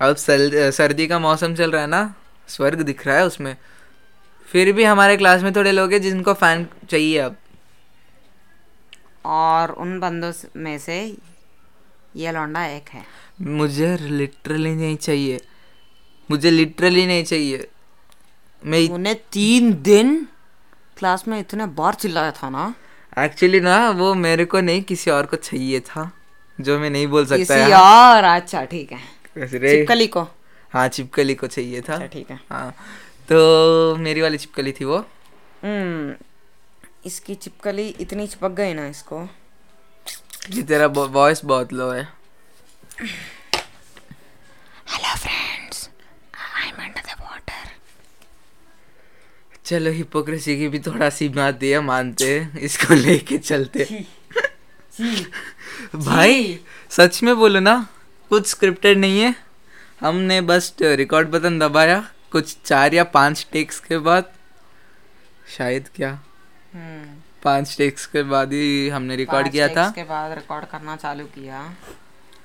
अब 0.00 0.16
सल, 0.16 0.70
सर्दी 0.70 1.06
का 1.06 1.18
मौसम 1.18 1.54
चल 1.54 1.70
रहा 1.70 1.82
है 1.82 1.88
ना 1.88 2.14
स्वर्ग 2.48 2.82
दिख 2.82 3.06
रहा 3.06 3.16
है 3.16 3.26
उसमें। 3.26 3.56
फिर 4.46 4.72
भी 4.72 4.84
हमारे 4.84 5.16
क्लास 5.16 5.42
में 5.42 5.52
थोड़े 5.56 5.72
लोग 5.72 5.92
हैं 5.92 6.02
जिनको 6.02 6.34
फ़ैन 6.34 6.66
चाहिए 6.90 7.18
अब। 7.18 7.36
और 9.24 9.70
उन 9.70 10.00
बंदों 10.00 10.32
में 10.56 10.78
से 10.78 11.16
ये 12.16 12.32
लौंडा 12.32 12.66
एक 12.66 12.88
है। 12.88 13.04
मुझे 13.40 13.96
लिटरली 13.96 14.74
नहीं 14.74 14.96
चाहिए। 14.96 15.40
मुझे 16.30 16.50
लिटरली 16.50 17.06
नहीं 17.06 17.24
चाहिए। 17.24 17.68
मैं 18.66 18.88
उन्हें 18.88 19.16
तीन 19.32 19.82
दिन 19.82 20.28
क्लास 20.98 21.28
में 21.28 21.40
इतने 21.40 21.66
बार 21.66 21.94
चिल्लाया 21.94 22.30
था 22.30 22.50
ना। 22.50 22.74
एक्चुअली 23.16 23.60
ना 23.60 23.90
वो 23.90 24.12
मेरे 24.14 24.44
को 24.44 24.60
नहीं 24.60 24.82
किसी 24.82 25.10
और 25.10 25.26
को 25.26 25.36
चाहिए 25.36 25.80
था 25.80 26.10
जो 26.58 26.78
मैं 26.78 26.90
नहीं 26.90 27.06
बोल 27.06 27.26
सकता 27.26 27.36
किसी 27.36 27.72
और? 27.72 28.24
अच्छा 28.24 28.64
ठीक 28.64 28.92
है। 28.92 28.98
चिपकली 29.48 30.06
को? 30.06 30.22
हाँ 30.72 30.88
चिपकली 30.88 31.34
को 31.34 31.46
चाहिए 31.46 31.80
था। 31.80 31.94
अच्छा 31.94 32.06
ठीक 32.06 32.30
है। 32.30 32.40
हाँ 32.50 32.70
तो 33.28 33.96
मेरी 33.96 34.20
वाली 34.20 34.38
चिपकली 34.38 34.72
थी 34.72 34.84
वो। 34.84 34.98
हम्म 35.62 36.14
इसकी 37.06 37.34
चिपकली 37.34 37.88
इतनी 38.00 38.26
चिपक 38.26 38.50
गई 38.50 38.74
ना 38.74 38.86
इसको। 38.86 39.22
ये 40.50 40.62
तेरा 40.62 40.86
वॉइस 40.86 41.44
बहुत 41.44 41.72
लो 41.72 41.90
है। 41.90 42.08
चलो 49.64 49.90
हिपोक्रेसी 49.90 50.56
की 50.58 50.68
भी 50.68 50.78
थोड़ा 50.78 51.08
सी 51.10 51.28
बात 51.28 51.54
दिया 51.54 51.80
मानते 51.80 52.28
हैं 52.30 52.58
इसको 52.58 52.94
लेके 52.94 53.38
चलते 53.38 53.84
जी, 53.84 53.98
जी, 55.00 55.26
भाई 55.94 56.58
सच 56.90 57.22
में 57.22 57.34
बोलो 57.36 57.60
ना 57.60 57.74
कुछ 58.30 58.46
स्क्रिप्टेड 58.46 58.98
नहीं 58.98 59.20
है। 59.20 59.34
हमने 60.00 60.40
बस 60.40 60.72
रिकॉर्ड 60.82 61.28
बटन 61.28 61.58
दबाया 61.58 61.98
कुछ 62.32 62.56
चार 62.64 62.94
या 62.94 63.04
पाँच 63.04 63.46
टेक्स 63.52 63.78
के 63.80 63.98
बाद। 63.98 64.32
शायद 65.56 65.88
क्या? 65.96 66.10
हम्म, 66.74 67.16
पाँच 67.44 67.76
टेक्स 67.78 68.06
के 68.06 68.22
बाद 68.22 68.52
ही 68.52 68.88
हमने 68.88 69.16
रिकॉर्ड 69.16 69.50
किया 69.52 69.68
था। 69.68 69.88
के 69.90 70.04
बाद 70.04 70.32
रिकॉर्ड 70.32 70.64
करना 70.64 70.96
चालू 70.96 71.24
किया। 71.24 71.64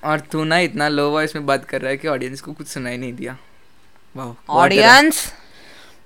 और 0.03 0.19
तू 0.31 0.43
ना 0.43 0.59
इतना 0.59 0.87
लो 0.87 1.09
वॉइस 1.11 1.35
में 1.35 1.45
बात 1.45 1.65
कर 1.65 1.81
रहा 1.81 1.91
है 1.91 1.97
कि 1.97 2.07
ऑडियंस 2.07 2.41
को 2.41 2.53
कुछ 2.53 2.67
सुनाई 2.67 2.97
नहीं 2.97 3.13
दिया। 3.13 3.37
वाह 4.15 4.33
ऑडियंस 4.55 5.25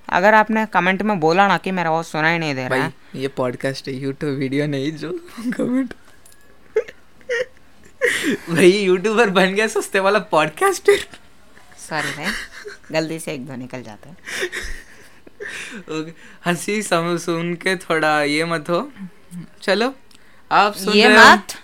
अगर 0.10 0.34
आपने 0.34 0.66
कमेंट 0.66 1.02
में 1.02 1.20
बोला 1.20 1.48
ना 1.48 1.58
कि 1.58 1.72
मेरा 1.72 1.92
वो 1.92 2.04
सुनाई 2.04 2.38
नहीं 2.38 2.56
दे 2.56 2.68
रहा 2.68 2.84
है। 2.84 2.90
भाई 2.90 3.22
ये 3.22 3.28
पॉडकास्ट 3.28 3.88
है 3.88 3.94
यूट्यूब 3.94 4.38
वीडियो 4.38 4.68
नहीं 4.68 4.92
जो 4.92 5.12
कमेंट 5.58 5.94
भाई 8.50 8.72
यूट्यूबर 8.72 9.30
बन 9.30 9.54
गया 9.54 9.68
सस्ते 9.68 10.00
वाला 10.00 10.20
पॉडकास्ट 10.20 10.92
सॉरी 11.80 12.12
भाई 12.12 12.32
गलती 12.92 13.20
से 13.20 13.34
एक 13.34 13.46
दो 13.48 13.56
निकल 13.56 13.84
जाता 13.84 14.10
है। 14.10 14.16
हँसी 16.46 16.82
सम 16.82 17.18
सुन 17.18 17.54
के 17.56 17.76
थोड़ा 17.76 18.24
ये 18.24 18.46
मत 18.46 18.70
हो। 18.70 18.92
चलो 19.62 19.94
आप 20.52 20.74
सुन 20.74 20.94
ये 20.94 21.10
मत 21.10 21.56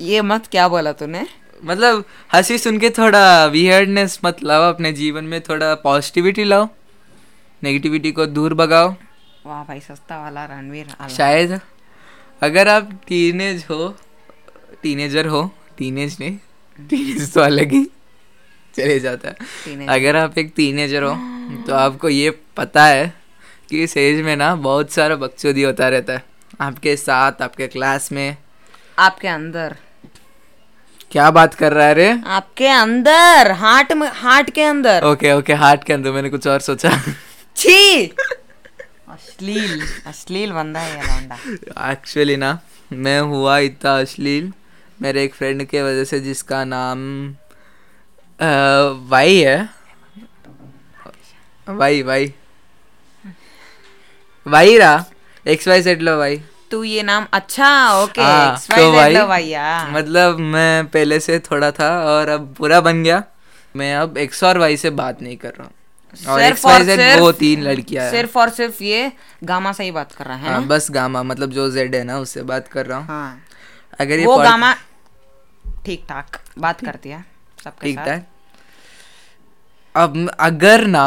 ये 0.00 0.20
मत 0.22 0.46
क्या 0.46 0.68
बोला 0.68 0.92
तूने? 0.92 1.26
मतलब 1.64 2.04
हँसी 2.30 2.58
सुन 2.58 2.78
के 2.78 2.90
थोड़ा 2.90 3.44
वियर्डनेस 3.46 4.18
मत 4.24 4.42
लाओ 4.42 4.68
अपने 4.68 4.92
जीवन 4.92 5.24
में 5.24 5.40
थोड़ा 5.40 5.74
पॉजिटिविटी 5.82 6.44
लाओ 6.44 6.68
नेगेटिविटी 7.62 8.12
को 8.12 8.26
दूर 8.26 8.54
भगाओ। 8.54 8.94
वाह 9.46 9.62
भाई 9.64 9.80
सस्ता 9.80 10.20
वाला 10.22 10.44
रणवीर 10.44 11.08
शायद 11.10 11.60
अगर 12.42 12.68
आप 12.68 12.90
टीनेज 13.08 13.64
हो 13.70 13.88
टीनेजर 14.82 15.26
हो 15.26 15.42
टीनेज 15.78 16.16
नहीं 16.20 16.36
टीनेज 16.78 17.32
तो 17.34 17.40
अलग 17.40 17.72
ही 17.72 17.84
चले 18.74 18.98
जाता 19.00 19.28
है। 19.28 19.86
अगर 19.88 20.16
आप 20.16 20.38
एक 20.38 20.52
टीनेजर 20.56 21.02
हो 21.02 21.14
तो 21.66 21.74
आपको 21.74 22.08
ये 22.08 22.30
पता 22.56 22.84
है 22.84 23.12
कि 23.70 23.82
इस 23.82 23.96
एज 23.96 24.20
में 24.24 24.34
ना 24.36 24.54
बहुत 24.56 24.90
सारा 24.90 25.16
बकचोदी 25.16 25.62
होता 25.62 25.88
रहता 25.88 26.12
है। 26.12 26.24
आपके 26.60 26.96
साथ 26.96 27.42
आपके 27.42 27.66
क्लास 27.68 28.10
में। 28.12 28.36
आपके 28.98 29.28
अंदर। 29.28 29.76
क्या 31.10 31.30
बात 31.30 31.54
कर 31.54 31.72
रहा 31.72 31.86
है 31.86 31.94
रे? 31.94 32.10
आपके 32.26 32.66
अंदर 32.66 33.50
हार्ट 33.52 33.92
में 33.92 34.08
हार्ट 34.14 34.50
के 34.50 34.62
अंदर। 34.62 35.04
ओके 35.04 35.32
ओके 35.32 35.52
हार्ट 35.52 35.84
के 35.84 35.92
अंदर 35.92 36.10
मैंने 36.10 36.30
कुछ 36.30 36.46
और 36.46 36.60
सोचा। 36.60 36.90
छी! 37.56 38.06
अश्लील 39.10 39.82
अश्लील 40.06 40.52
बंदा 40.52 40.80
है 40.80 40.96
ये 40.96 41.02
लौंडा। 41.02 41.90
एक्चुअली 41.92 42.36
ना 42.36 42.58
मैं 42.92 43.20
हुआ 43.20 43.58
इतना 43.58 43.98
अश्लील। 44.00 44.52
मेरे 45.02 45.24
एक 45.24 45.34
फ्रेंड 45.34 45.64
के 45.64 45.82
वजह 45.82 46.04
से 46.04 46.20
जिसका 46.20 46.64
नाम 46.64 47.00
वाई 49.10 49.36
है। 49.36 49.68
Y 51.68 52.02
Y. 52.02 52.32
वाई 54.46 54.78
रहा 54.78 55.04
एक्स 55.46 55.68
वाई 55.68 55.82
सेट 55.82 56.02
लो 56.02 56.18
वाई। 56.18 56.42
तू 56.70 56.82
ये 56.84 57.02
नाम? 57.02 57.26
अच्छा 57.32 57.68
ओके 58.02 58.22
हाँ, 58.22 58.56
XYZ 58.56 58.76
तो 58.76 58.92
भाई 58.92 59.14
भैया 59.26 59.88
मतलब 59.92 60.38
मैं 60.54 60.86
पहले 60.86 61.18
से 61.20 61.38
थोड़ा 61.50 61.70
था 61.78 61.88
और 62.10 62.28
अब 62.28 62.54
पूरा 62.58 62.80
बन 62.80 63.02
गया। 63.02 63.22
मैं 63.74 63.94
अब 63.96 64.16
एक्स 64.18 64.42
और 64.44 64.58
वाई 64.58 64.76
से 64.76 64.90
बात 65.00 65.22
नहीं 65.22 65.36
कर 65.36 65.52
रहा 65.58 65.64
हूँ। 65.64 65.72
और 66.28 66.40
सिर्फ़ 66.40 66.66
और 66.66 66.84
सिर्फ- 66.84 67.20
वो 67.20 67.30
तीन 67.32 67.62
लड़कियाँ 67.62 68.10
सिर्फ़ 68.10 68.38
और 68.38 68.50
सिर्फ़ 68.50 68.82
ये 68.84 69.10
गामा 69.44 69.72
से 69.72 69.84
ही 69.84 69.90
बात 69.90 70.12
कर 70.12 70.26
रहा 70.26 70.36
है 70.36 70.52
हाँ 70.52 70.66
बस 70.66 70.86
गामा 70.90 71.22
मतलब 71.22 71.50
जो 71.50 71.70
जेड 71.70 71.94
है 71.94 72.02
ना 72.04 72.18
उससे 72.18 72.42
बात 72.52 72.68
कर 72.68 72.86
रहा 72.86 72.98
हूँ। 72.98 73.06
हाँ। 73.06 73.40
अगर 74.00 74.18
ये 74.18 74.26
वो 74.26 74.36
गामा 74.38 74.72
ठीक 75.86 76.04
ठाक 76.08 76.36
बात 76.58 76.84
करती 76.84 77.08
है 77.08 77.24
सबके 77.64 77.86
ठीक 77.86 77.98
ठाक। 77.98 78.26
अब 79.94 80.28
अगर 80.40 80.86
ना 80.86 81.06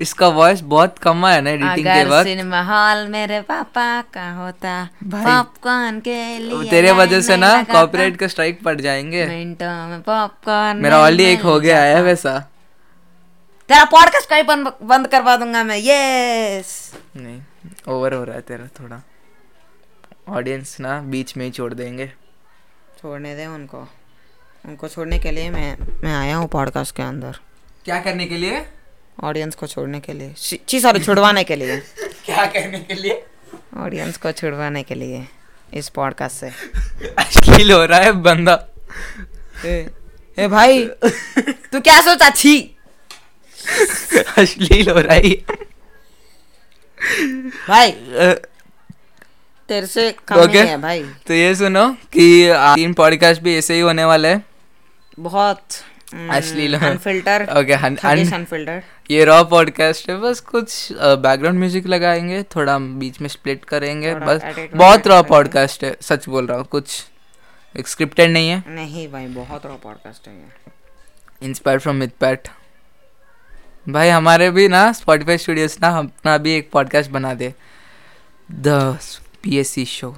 इसका 0.00 0.28
वॉइस 0.28 0.60
बहुत 0.60 0.98
कम 0.98 1.24
आया 1.24 1.40
ना 1.40 1.50
एडिटिंग 1.50 1.86
के 1.86 2.04
वक्त। 2.04 2.26
सिनेमा 2.26 2.62
हॉल 2.62 3.06
मेरे 3.08 3.40
पापा 3.40 4.00
का 4.14 4.30
होता 4.32 4.72
पॉपकॉर्न 5.04 6.00
के 6.00 6.38
लिए 6.38 6.70
तेरे 6.70 6.92
वजह 6.92 7.20
से 7.20 7.36
ना 7.36 7.62
कॉपीराइट 7.62 8.16
का 8.16 8.26
स्ट्राइक 8.26 8.62
पड़ 8.62 8.80
जाएँगे। 8.80 9.26
मिनटों 9.26 9.86
में 9.88 10.02
पॉपकॉर्न 10.02 10.82
मेरा 10.82 10.98
ऑलरेडी 10.98 11.24
एक 11.24 11.42
हो 11.42 11.58
गया 11.60 11.82
है 11.82 12.02
वैसा। 12.02 12.38
तेरा 13.68 13.84
पॉडकास्ट 13.84 14.28
कहीं 14.28 14.42
बंद 14.42 14.72
बंद 14.82 15.06
करवा 15.06 15.36
दूँगा 15.36 15.64
मैं 15.64 15.78
यस 15.78 16.92
नहीं 17.16 17.40
ओवर 17.88 18.14
हो 18.14 18.24
रहा 18.24 18.36
है 18.36 18.42
तेरा 18.42 18.66
थोड़ा। 18.80 19.02
ऑडियंस 20.28 20.76
ना 20.80 21.00
बीच 21.00 21.36
में 21.36 21.44
ही 21.44 21.50
छोड़ 21.50 21.74
देंगे। 21.74 22.06
छोड़ने 22.98 23.34
दे 23.36 23.46
उनको। 23.46 23.88
उनको 24.64 24.88
छोड़ने 24.88 25.18
के 25.18 25.30
लिए 25.30 25.50
मैं 25.50 25.76
मैं 26.02 26.14
आया 26.14 26.36
हूँ 26.36 26.48
पॉडकास्ट 26.48 26.96
के 26.96 27.02
अंदर। 27.02 27.38
क्या 27.84 28.00
करने 28.00 28.26
के 28.26 28.36
लिए? 28.36 28.66
ऑडियंस 29.22 29.54
को 29.54 29.66
छोड़ने 29.66 30.00
के 30.00 30.12
लिए। 30.12 30.58
ची 30.68 30.80
सॉरी 30.80 31.00
छुड़वाने 31.00 31.44
के 31.44 31.56
लिए। 31.56 31.76
क्या 32.24 32.46
करने 32.46 32.78
के 32.78 32.94
लिए? 32.94 33.24
ऑडियंस 33.76 34.16
को 34.16 34.32
छुड़वाने 34.32 34.82
के 34.82 34.94
लिए 34.94 35.28
इस 35.74 35.88
पॉडकास्ट 35.88 36.36
से। 36.36 36.46
अश्लील 37.18 37.72
हो 37.72 37.84
रहा 37.84 38.00
है 38.00 38.12
बंदा। 38.12 38.66
ए, 39.64 39.90
ए 40.38 40.48
भाई 40.48 40.84
तू 41.72 41.80
क्या 41.80 42.00
सोचा? 42.00 42.30
छी। 42.30 42.76
अश्लील 44.38 44.90
हो 44.90 45.00
रहा 45.00 45.14
है 45.14 45.34
भाई 47.68 47.90
तेरे 49.68 49.86
से 49.86 50.14
कम 50.28 50.36
ओके। 50.36 50.60
नहीं 50.60 50.70
है 50.70 50.80
भाई। 50.80 51.02
तो 51.26 51.34
ये 51.34 51.54
सुनो 51.54 51.90
कि 51.90 52.52
तीन 52.54 52.92
पॉडकास्ट 52.92 53.42
भी 53.42 53.56
ऐसे 53.56 53.74
ही 53.74 53.80
होने 53.80 54.04
वाले 54.04 54.28
हैं। 54.28 54.44
बहुत 55.18 55.62
अश्लील 56.30 56.76
unfilter 56.76 57.42
okay 57.56 57.72
un- 57.72 58.04
un- 58.04 58.34
unfilter 58.34 58.82
ये 59.10 59.24
रॉ 59.24 59.42
पॉडकास्ट 59.44 60.08
है 60.10 60.16
बस 60.20 60.38
कुछ 60.40 60.88
बैकग्राउंड 60.92 61.58
म्यूज़िक 61.58 61.86
लगाएँगे 61.86 62.42
थोड़ा 62.54 62.78
बीच 62.78 63.20
में 63.20 63.28
स्प्लिट 63.28 63.64
करेंगे 63.64 64.14
बस 64.14 64.42
बहुत 64.74 65.06
रॉ 65.06 65.22
पॉडकास्ट 65.22 65.84
है। 65.84 65.96
सच 66.02 66.28
बोल 66.28 66.46
रहा 66.46 66.58
हूँ 66.58 66.66
कुछ 66.66 67.04
स्क्रिप्टेड 67.74 68.30
नहीं 68.30 68.48
है। 68.48 68.62
नहीं 68.68 69.06
भाई 69.12 69.26
बहुत 69.26 69.66
रॉ 69.66 69.76
पॉडकास्ट 69.76 70.28
है 70.28 70.34
ये। 70.34 71.46
इंस्पायर 71.46 71.78
फ्रॉम 71.78 71.96
मिथपैट 71.96 72.48
भाई 73.86 74.08
हमारे 74.08 74.50
भी 74.50 74.68
ना 74.68 74.90
स्पॉटिफाई 74.92 75.38
स्टूडियोज 75.38 75.78
ना 75.82 75.88
अपना 75.98 76.38
भी 76.38 76.56
एक 76.56 76.70
पॉडकास्ट 76.70 77.10
बना 77.10 77.34
दे। 77.34 77.54
The 78.48 78.98
P 79.42 79.58
S 79.58 79.70
C 79.70 79.84
show 79.84 80.14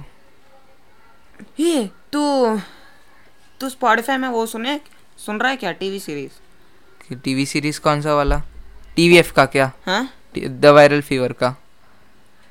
ये 1.59 1.89
तू 2.13 2.25
तू 3.59 3.69
स्पॉटिफाई 3.69 4.17
में 4.17 4.29
वो 4.29 4.45
सुने 4.45 4.79
सुन 5.25 5.39
रहा 5.39 5.49
है 5.51 5.57
क्या 5.57 5.71
टीवी 5.71 5.99
सीरीज़ 5.99 7.15
टीवी 7.23 7.45
सीरीज़ 7.45 7.79
कौन 7.79 8.01
सा 8.01 8.13
वाला? 8.15 8.41
टी 8.97 9.07
वी 9.09 9.17
एफ़ 9.17 9.31
का 9.33 9.45
क्या? 9.45 9.71
हाँ? 9.85 10.09
द 10.37 10.65
वायरल 10.65 11.01
फीवर 11.01 11.31
का। 11.31 11.55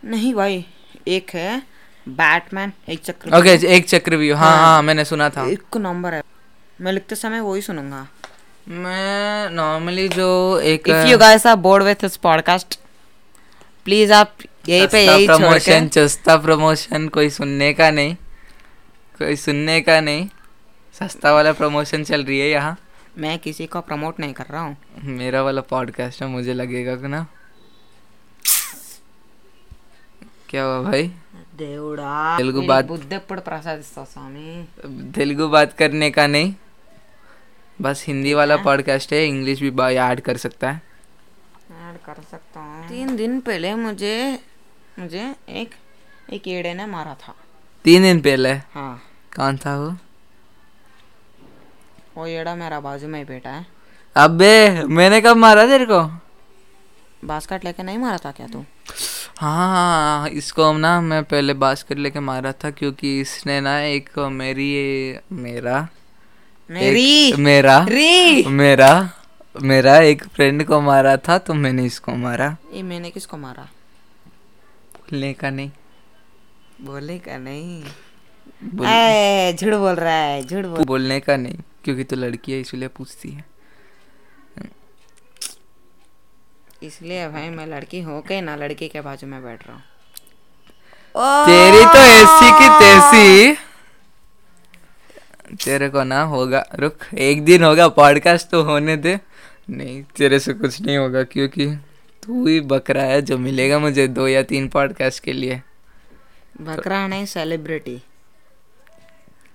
नहीं 0.04 0.34
भाई 0.34 0.64
एक 1.08 1.30
है 1.30 1.62
बैटमैन 2.08 2.72
एक 2.88 3.02
चक्र 3.04 3.38
ओके 3.38 3.56
okay, 3.56 3.64
एक 3.64 3.88
चक्रव्यूह 3.88 4.38
हाँ 4.38 4.50
हाँ। 4.50 4.66
हाँ 4.66 4.82
मैंने 4.82 5.04
सुना 5.04 5.28
था। 5.30 5.46
एक 5.50 5.76
नंबर 5.76 6.14
है। 6.14 6.22
मैं 6.80 6.92
लिखते 6.92 7.14
समय 7.14 7.40
वही 7.40 7.62
सुनूँगा। 7.62 8.06
मैं 8.68 9.50
नॉर्मली 9.50 10.08
जो 10.08 10.28
एक 10.60 10.88
if 10.88 11.06
you 11.06 11.18
guys 11.18 11.46
are 11.46 11.56
bored 11.56 11.84
with 11.84 11.94
this 11.94 12.16
podcast 12.16 12.78
please 13.84 14.12
आप 14.12 14.36
यही 14.68 14.86
पे 14.86 15.04
यही 15.06 15.26
प्रमोशन 15.26 15.88
के। 15.88 16.08
सस्ता 16.08 16.36
प्रमोशन 16.36 17.08
कोई 17.08 17.30
सुनने 17.30 17.72
का 17.72 17.90
नहीं। 17.90 18.14
कोई 19.18 19.36
सुनने 19.36 19.80
का 19.80 20.00
नहीं। 20.00 20.28
सस्ता 21.00 21.32
वाला 21.32 21.52
प्रमोशन 21.52 22.04
चल 22.04 22.24
रही 22.24 22.38
है 22.38 22.48
यहाँ। 22.50 22.76
मैं 23.17 23.37
किसी 23.39 23.65
को 23.67 23.81
प्रमोट 23.81 24.19
नहीं 24.19 24.33
कर 24.33 24.45
रहा 24.45 24.61
हूँ 24.61 24.75
मेरा 25.17 25.41
वाला 25.41 25.61
पॉडकास्ट 25.69 26.21
है 26.21 26.27
मुझे 26.27 26.53
लगेगा 26.53 26.95
कि 26.95 27.07
ना 27.07 27.21
क्या 30.49 30.63
हुआ 30.63 30.79
भाई 30.83 31.05
దేవుడా 31.57 32.11
తెలుగు 32.37 32.59
వీడి 32.59 32.67
బాత్- 32.67 32.87
బుద్ధి 32.87 33.15
ఎప్పుడు 33.15 33.41
ప్రసాదిస్తావు 33.41 34.07
స్వామి 34.07 34.45
तेलुगु 35.11 35.47
बात 35.47 35.71
करने 35.73 36.09
का 36.11 36.25
नहीं 36.27 36.47
बस 37.79 38.03
हिंदी 38.07 38.31
वाला 38.33 38.55
पॉडकास्ट 38.57 39.09
है 39.13 39.19
इंग्लिश 39.27 39.59
भी 39.61 39.71
ऐड 40.05 40.19
कर 40.21 40.37
सकता 40.37 40.71
है 40.71 40.77
ऐड 41.81 41.97
कर 42.05 42.19
सकता 42.31 42.59
हूँ 42.59 42.79
तीन 42.89 43.15
दिन 43.15 43.39
पहले 43.39 43.73
मुझे 43.75 44.15
मुझे 44.99 45.23
एक 45.61 45.71
एक 46.29 46.41
कीड़े 46.43 46.73
ने 46.73 46.85
मारा 46.85 47.13
था 47.23 47.33
तीन 47.85 48.01
दिन 48.01 48.21
पहले 48.21 48.53
हाँ 48.75 48.93
कौन 49.31 49.57
था 49.57 49.73
वो 49.77 49.89
वो 52.16 52.26
येड़ा 52.26 52.54
मेरा 52.54 52.78
बाजू 52.80 53.08
में 53.08 53.18
ही 53.18 53.24
बैठा 53.24 53.50
है। 53.50 53.66
अबे 54.16 54.84
मैंने 54.88 55.20
कब 55.20 55.36
मारा 55.36 55.66
तेरे 55.66 55.86
को? 55.86 56.00
बास्केट 57.24 57.64
लेके 57.64 57.82
नहीं 57.82 57.98
मारा 57.98 58.18
था 58.24 58.30
क्या 58.30 58.46
तू? 58.46 58.64
हाँ 59.38 60.28
इसको 60.30 60.64
हम 60.64 60.76
ना 60.76 61.00
मैं 61.00 61.22
पहले 61.24 61.54
बास्केट 61.54 61.98
लेके 61.98 62.20
मारा 62.20 62.52
था 62.54 62.70
क्योंकि 62.70 63.20
इसने 63.20 63.60
ना 63.60 63.78
एक 63.80 64.18
मेरी 64.32 65.18
मेरा 65.32 65.86
मेरी? 66.70 67.28
एक 67.28 67.36
मेरा 67.38 67.78
री? 67.88 68.42
मेरा 68.44 69.10
मेरा 69.62 69.98
एक 69.98 70.24
फ्रेंड 70.26 70.64
को 70.66 70.80
मारा 70.80 71.16
था 71.18 71.38
तो 71.38 71.54
मैंने 71.54 71.84
इसको 71.84 72.14
मारा। 72.16 72.56
ये 72.72 72.82
मैंने 72.82 73.10
किसको 73.10 73.36
मारा? 73.36 73.68
बोलने 74.96 75.32
का 75.32 75.50
नहीं। 75.50 75.70
बोले 76.82 77.18
का 77.18 77.38
नहीं। 77.38 77.82
झूठ 79.54 79.74
बोल 79.74 79.94
रहा 79.94 80.14
है 80.14 80.42
झूठ 80.42 80.64
बोल 80.64 80.84
बोलने 80.84 81.20
का 81.20 81.36
नहीं। 81.36 81.58
क्योंकि 81.86 82.04
तू 82.04 82.16
लड़की 82.16 82.52
है 82.52 82.60
इसलिए 82.60 82.88
पूछती 82.88 83.30
है। 83.30 83.44
इसलिए 86.82 87.28
भाई 87.28 87.48
मैं 87.50 87.66
लड़की 87.66 88.00
हो 88.00 88.20
के 88.20 88.40
ना 88.40 88.56
लड़की 88.56 88.88
के 88.88 89.00
बाजू 89.00 89.26
में 89.26 89.42
बैठ 89.44 89.66
रहा 89.66 89.76
हूँ। 89.76 89.82
तेरी 91.46 91.84
तो 91.84 91.98
ऐसी 91.98 92.50
की 92.52 92.68
तैसी। 92.80 93.54
तेरे 95.64 95.88
को 95.88 96.02
ना 96.04 96.20
होगा 96.24 96.64
रुक 96.74 97.04
एक 97.14 97.44
दिन 97.44 97.64
होगा 97.64 97.88
पॉडकास्ट 97.88 98.50
तो 98.50 98.62
होने 98.62 98.96
दे। 98.96 99.18
नहीं 99.70 100.02
तेरे 100.16 100.38
से 100.38 100.52
कुछ 100.54 100.80
नहीं 100.80 100.96
होगा 100.96 101.22
क्योंकि 101.22 101.66
तू 102.22 102.46
ही 102.46 102.60
बकरा 102.66 103.02
है 103.02 103.22
जो 103.22 103.38
मिलेगा 103.38 103.78
मुझे 103.78 104.06
दो 104.08 104.28
या 104.28 104.42
तीन 104.42 104.68
पॉडकास्ट 104.68 105.22
के 105.22 105.32
लिए। 105.32 105.62
बकरा 106.60 107.06
नहीं 107.06 107.26
सेलिब्रिटी 107.26 108.02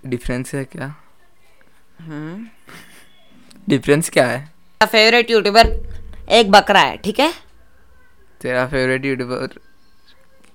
डिफरेंस 0.05 0.53
है 0.55 0.63
क्या? 0.65 0.93
डिफरेंस 3.69 4.09
क्या 4.09 4.25
है? 4.27 4.51
फेवरेट 4.83 5.31
यूट्यूबर 5.31 5.67
एक 6.29 6.51
बकरा 6.51 6.79
है 6.79 6.97
ठीक 6.97 7.19
है? 7.19 7.33
तेरा 8.41 8.67
फेवरेट 8.67 9.05
यूट्यूबर 9.05 9.59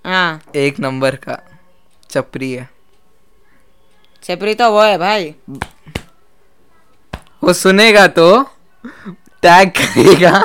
हाँ। 0.07 0.43
एक 0.57 0.81
नंबर 0.81 1.17
का 1.17 1.39
चपरी 2.11 2.53
है। 2.53 2.69
छपरी 4.23 4.55
तो 4.55 4.71
वो 4.71 4.83
है 4.83 4.99
भाई। 4.99 5.35
वो 7.45 7.53
सुनेगा 7.53 8.07
तो 8.07 8.43
टैग 9.43 9.71
करेगा। 9.71 10.45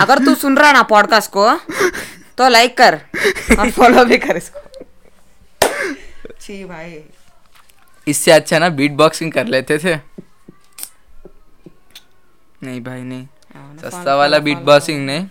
अगर 0.00 0.24
तू 0.24 0.34
सुन 0.34 0.56
रहा 0.56 0.66
है 0.66 0.72
ना 0.72 0.82
पॉडकास्ट 0.82 1.30
को 1.30 1.54
तो 2.38 2.48
लाइक 2.48 2.76
कर 2.78 2.94
और 3.58 3.70
फॉलो 3.70 4.04
भी 4.04 4.18
कर 4.18 4.36
इसको। 4.36 4.60
छी 6.40 6.64
भाई। 6.64 7.02
इससे 8.06 8.32
अच्छा 8.32 8.58
ना 8.58 8.68
बीट 8.68 8.92
बॉक्सिंग 8.92 9.32
कर 9.32 9.46
लेते 9.46 9.78
थे। 9.78 9.94
नहीं 12.62 12.80
भाई 12.84 13.02
नहीं। 13.02 13.26
सस्ता 13.78 14.14
वाला 14.16 14.38
बीट 14.38 14.58
बॉक्सिंग 14.58 15.04
नहीं। 15.06 15.26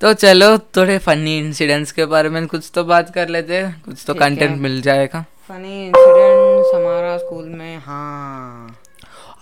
तो 0.00 0.12
चलो 0.14 0.56
थोड़े 0.76 0.98
फनी 0.98 1.38
इंसिडेंट्स 1.38 1.92
के 1.92 2.04
बारे 2.06 2.28
में 2.28 2.46
कुछ 2.46 2.70
तो 2.74 2.84
बात 2.84 3.12
कर 3.14 3.28
लेते। 3.28 3.56
हैं 3.56 3.82
कुछ 3.84 4.04
तो 4.06 4.14
कंटेंट 4.14 4.58
मिल 4.60 4.80
जाएगा। 4.82 5.24
फनी 5.48 5.86
इंसिडेंट्स 5.86 6.74
हमारा 6.74 7.16
स्कूल 7.18 7.44
में 7.44 7.78
हाँ। 7.78 8.78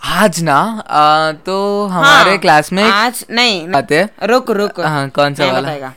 आज 0.03 0.43
ना 0.43 0.57
आ, 0.57 1.33
तो 1.33 1.87
हमारे 1.87 2.31
हाँ, 2.31 2.39
क्लास 2.39 2.73
में 2.73 2.83
आज 2.85 3.25
नहीं 3.31 3.69
आते 3.69 3.99
हैं। 3.99 4.27
रुक 4.27 4.51
रुक। 4.51 4.81
हाँ, 4.81 5.09
कौन 5.09 5.35
सा 5.35 5.53
वाला? 5.53 5.93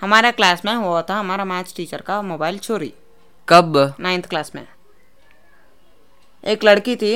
हमारा 0.00 0.30
क्लास 0.30 0.64
में 0.64 0.74
हुआ 0.74 1.02
था 1.02 1.14
हमारा 1.14 1.44
मैथ्स 1.44 1.76
टीचर 1.76 2.00
का 2.00 2.20
मोबाइल 2.22 2.58
चोरी। 2.58 2.92
कब? 3.48 3.94
नाइन्थ 4.00 4.26
क्लास 4.26 4.52
में। 4.54 4.66
एक 6.44 6.64
लड़की 6.64 6.96
थी। 6.96 7.14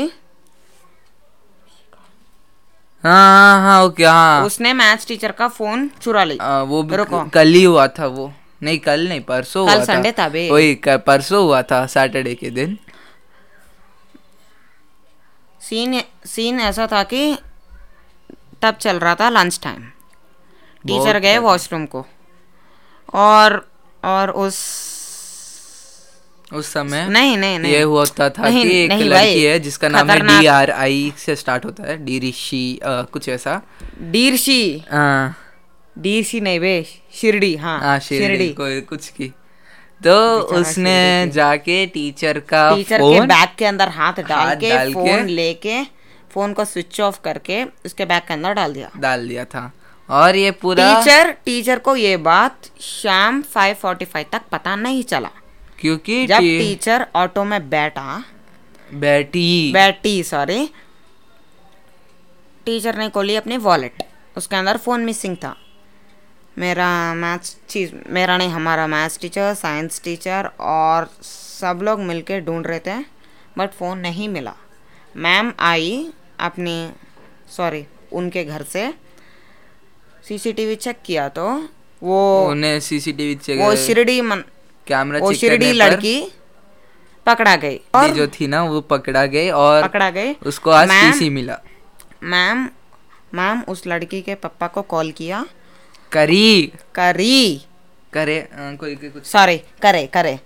हाँ 3.05 3.13
हाँ 3.31 3.61
हाँ 3.63 3.85
ओके 3.85 4.05
हाँ 4.05 4.45
उसने 4.45 4.73
मैथ्स 4.73 5.07
टीचर 5.07 5.33
का 5.33 5.49
फ़ोन 5.49 5.89
चुरा 6.03 6.25
ली 6.25 6.37
आ, 6.39 6.63
वो 6.63 6.83
भी 6.83 6.97
कल 7.31 7.49
ही 7.49 7.63
हुआ 7.65 7.87
था 7.89 8.07
वो। 8.07 8.33
नहीं 8.63 8.79
कल 8.79 9.09
नहीं 9.09 9.21
परसों 9.21 9.67
कल 9.67 9.73
हुआ 9.73 9.81
था। 9.81 9.85
संडे 9.85 10.13
था 10.13 10.29
बे। 10.29 10.51
वही 10.51 10.75
परसों 10.87 11.43
हुआ 11.45 11.63
था 11.63 11.87
सैटरडे 11.87 12.35
के 12.35 12.51
दिन। 12.51 12.79
सीन 15.61 16.01
सीन 16.27 16.61
ऐसा 16.61 16.87
था 16.87 17.03
कि 17.05 17.37
तब 18.63 18.75
चल 18.81 18.99
रहा 18.99 19.15
था 19.15 19.29
लंच 19.29 19.59
टाइम 19.63 19.83
टीचर 20.85 21.19
गए 21.19 21.39
वॉशरूम 21.39 21.87
को। 21.87 22.05
और 23.15 23.67
और 24.03 24.31
उस 24.31 24.57
उस 26.53 26.73
समय 26.73 27.09
नहीं 27.09 27.37
नहीं 27.37 27.59
नहीं। 27.59 27.73
ये 27.73 27.83
होता 27.83 28.29
था 28.31 28.43
नहीं, 28.43 28.65
कि 28.65 28.77
एक 28.85 28.89
नहीं 28.91 29.05
लड़की 29.05 29.45
है 29.45 29.59
जिसका 29.61 29.89
नाम 29.89 30.11
है 30.11 30.41
डी 30.41 30.47
आर 30.47 30.71
आई 30.71 31.13
से 31.19 31.37
स्टार्ट 31.37 31.65
होता 31.65 31.83
है 31.83 32.05
डी 32.05 32.19
ऋषि 32.21 32.79
कुछ 32.85 33.29
ऐसा। 33.29 33.63
डीरशी 34.03 34.85
हाँ। 34.93 35.37
डीरशी 35.99 36.41
नहीं 36.41 36.61
बे 36.61 36.87
शिरडी 37.15 37.57
हाँ 37.57 37.81
हाँ 37.81 37.99
शिरडी 37.99 38.49
कोई 38.49 38.81
कुछ 38.81 39.09
की। 39.09 39.33
तो 40.05 40.39
उसने 40.39 41.31
जाके 41.35 41.87
टीचर 41.87 42.39
का 42.39 42.75
टीचर 42.75 42.99
फ़ोन, 42.99 43.15
के 43.15 43.21
बैग 43.27 43.49
के 43.59 43.65
अंदर 43.65 43.89
हाथ 43.89 44.13
डाल 44.13 44.49
हाथ 44.49 44.57
के 44.57 44.71
डाल 44.71 44.93
के- 44.93 44.95
फ़ोन 44.95 45.27
लेके 45.27 45.83
फ़ोन 46.31 46.53
को 46.53 46.65
स्विच 46.65 47.01
ऑफ़ 47.01 47.21
करके 47.25 47.65
उसके 47.65 48.05
बैग 48.05 48.23
के 48.23 48.35
अंदर 48.35 48.53
डाल 48.53 48.73
दिया। 48.75 48.91
डाल 48.97 49.29
दिया 49.29 49.45
था। 49.45 49.73
और 50.11 50.37
ये 50.37 50.51
पूरा 50.51 51.01
टीचर 51.01 51.31
टीचर 51.45 51.79
को 51.79 51.97
ये 51.97 52.17
बात 52.17 52.57
शाम 52.81 53.43
5:45 53.43 54.25
तक 54.33 54.41
पता 54.53 54.77
नहीं 54.77 55.03
चला। 55.03 55.31
क्योंकि 55.79 56.27
जब 56.27 56.39
टी- 56.39 56.61
टीचर 56.61 57.07
ऑटो 57.17 57.45
में 57.45 57.71
बैठा 57.71 58.25
बैठी। 58.95 59.73
बैठी 59.73 60.23
सॉरी 60.23 60.71
टीचर 62.65 62.99
ने 62.99 63.09
खोली 63.09 63.37
अपनी 63.37 63.57
वॉलेट 63.57 64.03
उसके 64.37 64.57
अंदर 64.57 64.77
फ़ोन 64.77 65.01
मिसिंग 65.05 65.37
था। 65.37 65.57
मेरा 66.59 67.15
मैथ्स 67.15 67.57
चीज़ 67.69 67.93
मेरा 68.09 68.37
नहीं 68.37 68.49
हमारा 68.49 68.87
मैथ्स 68.87 69.19
टीचर 69.19 69.55
साइंस 69.55 70.03
टीचर 70.05 70.51
और 70.61 71.11
सब 71.23 71.81
लोग 71.83 72.01
मिलके 72.01 72.41
ढूंढ 72.41 72.67
रहे 72.67 72.79
थे 72.79 72.99
बट 73.59 73.73
फ़ोन 73.73 73.99
नहीं 73.99 74.29
मिला। 74.29 74.55
मैम 75.17 75.53
आई 75.61 76.13
अपनी 76.41 76.93
सॉरी 77.57 77.87
उनके 78.13 78.45
घर 78.45 78.63
से। 78.63 78.95
सीसीटीवी 80.29 80.77
चेक 80.77 80.97
किया 81.05 81.29
तो 81.29 81.69
वो 82.03 82.49
उन्हें 82.49 82.81
सीसीटीवी 82.81 83.57
वो 83.57 83.77
शिरडी 83.77 84.21
मन 84.21 84.45
कैमरा 84.87 85.19
वो 85.19 85.33
शिरडी 85.33 85.73
लड़की 85.73 86.33
पकड़ा 87.27 87.57
गई। 87.57 87.81
और 87.95 88.09
जो 88.09 88.27
थी 88.27 88.47
ना 88.47 88.63
वो 88.63 88.81
पकड़ा 88.81 89.27
गई 89.27 89.51
और 89.51 89.83
पकड़ा 89.83 90.11
गई। 90.11 90.33
उसको 90.33 90.71
आज 90.71 90.89
मैम- 90.89 91.31
मिला। 91.31 91.61
मैम 92.23 92.69
मैम 93.35 93.63
उस 93.69 93.83
लड़की 93.87 94.21
के 94.23 94.35
पापा 94.35 94.67
को 94.67 94.83
कॉल 94.83 95.11
किया। 95.11 95.47
करी। 96.13 96.73
करी। 96.95 97.67
करे 98.13 98.39
अ, 98.39 98.49
कोई 98.53 98.95
कुछ 98.95 99.27
सॉरी 99.27 99.57
करे 99.57 100.07
करे। 100.07 100.41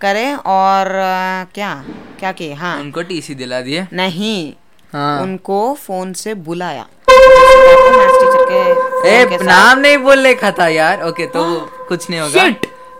करे 0.00 0.34
और 0.34 0.86
अ, 0.86 1.44
क्या? 1.54 1.84
क्या 2.18 2.32
किए? 2.32 2.54
हाँ। 2.54 2.80
उनको 2.80 3.02
टीसी 3.02 3.34
दिला 3.34 3.60
दिए। 3.60 3.86
नहीं। 3.92 4.54
हाँ। 4.92 5.22
उनको 5.22 5.74
फ़ोन 5.74 6.12
से 6.12 6.34
बुलाया। 6.34 6.86
टीचर 7.10 8.46
के 8.50 9.10
ए 9.10 9.26
के 9.26 9.44
नाम 9.44 9.78
नहीं 9.78 9.98
बोलने 9.98 10.34
का 10.34 10.50
था 10.50 10.68
यार। 10.68 11.02
ओके 11.02 11.26
तो 11.26 11.60
कुछ 11.88 12.10
नहीं 12.10 12.20
होगा! 12.20 12.48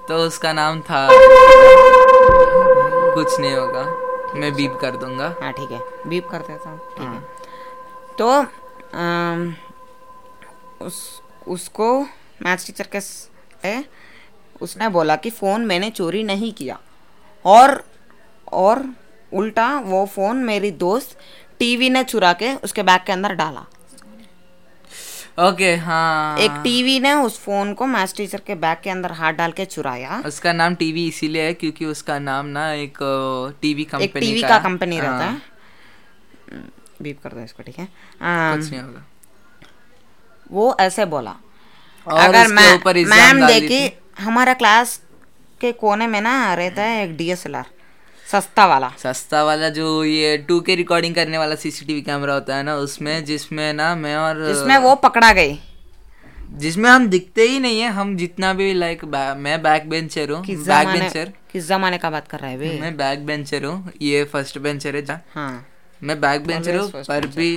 तो 0.09 0.17
उसका 0.19 0.53
नाम 0.53 0.81
था 0.81 1.09
कुछ 3.15 3.41
नहीं 3.41 3.55
होगा। 3.55 3.83
मैं 4.41 4.53
बीप 4.55 4.79
कर 4.81 4.97
दूँगा। 4.97 5.35
हाँ 5.43 5.53
ठीक 5.53 5.71
है। 5.71 5.81
बीप 6.07 6.29
कर 6.29 6.39
देता 6.39 6.71
हूँ। 6.71 6.79
ठीक 6.79 7.09
है। 7.09 7.21
तो 8.19 8.29
अम, 8.99 9.55
उस 10.81 11.23
उसको 11.49 12.01
मैथ्स 12.43 12.67
टीचर 12.67 12.87
के 12.97 12.99
है, 13.69 13.85
उसने 14.63 14.89
बोला 14.89 15.17
कि 15.17 15.31
फ़ोन 15.31 15.65
मैंने 15.67 15.91
चोरी 15.91 16.23
नहीं 16.23 16.53
किया। 16.53 16.79
और 17.45 17.85
और 18.53 18.85
उल्टा 19.33 19.81
वो 19.81 20.05
फ़ोन 20.07 20.37
मेरी 20.37 20.71
दोस्त 20.71 21.19
टीवी 21.59 21.91
ने 21.91 22.05
चुरा 22.05 22.33
के 22.33 22.55
उसके 22.55 22.83
बैग 22.83 23.01
के 23.07 23.13
अंदर 23.13 23.33
डाला। 23.33 23.65
ओके 25.39 25.75
हाँ। 25.77 26.39
एक 26.39 26.51
टीवी 26.65 26.99
ने 27.01 27.13
उस 27.13 27.39
फ़ोन 27.41 27.73
को 27.75 27.87
मैथ्स 27.87 28.15
टीचर 28.17 28.41
के 28.47 28.55
बैग 28.55 28.77
के 28.85 28.91
अंदर 28.91 29.13
हाथ 29.13 29.33
डाल 29.33 29.53
के 29.53 29.65
चुराया। 29.65 30.23
उसका 30.27 30.53
नाम 30.53 30.75
टीवी 30.75 31.07
इसीलिए 31.09 31.43
है 31.43 31.55
क्योंकि 31.55 31.85
उसका 31.85 32.19
नाम 32.19 32.47
ना 32.47 32.71
एक 32.73 32.99
टीवी 33.63 33.83
एक 33.83 33.91
कंपनी 33.91 34.21
टीवी 34.21 34.43
का 34.43 34.49
का 34.49 34.55
है। 34.55 34.63
कंपनी 34.63 35.01
रहता 35.01 35.25
हाँ, 35.25 35.33
है। 36.53 36.63
बीप 37.03 37.21
कर 37.23 37.33
दो 37.33 37.41
इसको 37.41 37.63
ठीक 37.63 37.79
है। 37.79 37.89
कुछ 38.23 38.71
नहीं 38.71 38.81
होगा। 38.81 39.05
वो 40.51 40.77
ऐसे 40.81 41.05
बोला। 41.07 41.35
अगर 42.07 42.49
मैम 42.49 43.47
देखी 43.47 43.91
हमारा 44.19 44.55
क्लास 44.55 45.01
के 45.61 45.73
कोने 45.73 46.07
में 46.07 46.21
ना 46.21 46.55
रहता 46.55 46.83
है 46.83 47.05
एक 47.05 47.17
डीएसएलआर 47.17 47.67
सस्ता 48.35 48.67
वाला। 48.67 48.93
सस्ता 48.99 49.43
वाला 49.45 49.69
जो 49.69 50.05
ये 50.05 50.37
टू 50.49 50.61
के 50.61 50.75
रिकॉर्डिंग 50.75 51.15
करने 51.15 51.39
वाला 51.39 51.55
सीसीटीवी 51.55 52.03
कैमरा 52.03 52.35
होता 52.35 52.57
है 52.57 52.63
ना 52.63 52.77
उसमें 52.77 53.25
जिसमें 53.25 53.73
ना 53.73 53.95
मैं 53.95 54.17
और 54.17 54.47
जिसमें 54.47 54.77
वो 54.79 54.95
पकड़ा 54.95 55.33
गई। 55.33 55.59
जिसमें 56.53 56.89
हम 56.91 57.07
दिखते 57.09 57.43
ही 57.43 57.61
नहीं 57.61 57.81
है 57.81 57.89
हम 57.91 58.17
जितना 58.17 58.53
भी 58.53 58.73
लाइक 58.75 59.05
मैं 59.37 59.63
बैक 59.63 59.89
बेंचर 59.89 60.31
हूँ 60.31 60.43
बैक 60.47 60.89
बेंचर 60.89 61.33
किस 61.53 61.69
जमाने 61.69 61.99
का 61.99 62.11
बात 62.11 62.29
कर 62.29 62.41
रहा 62.41 62.51
है 62.51 62.57
वे? 62.57 62.79
मैं 62.81 62.97
बैक 62.97 63.27
बेंचर 63.27 63.65
हूँ 63.65 63.93
ये 64.03 64.25
फ़र्स्ट 64.25 64.59
बेंचर 64.59 64.97
है 64.97 65.23
हाँ। 65.35 65.67
मैं 66.03 66.21
बैक 66.21 66.47
बेंचर 66.47 66.77
हूँ 66.77 66.91
पर 67.09 67.27
भी 67.27 67.57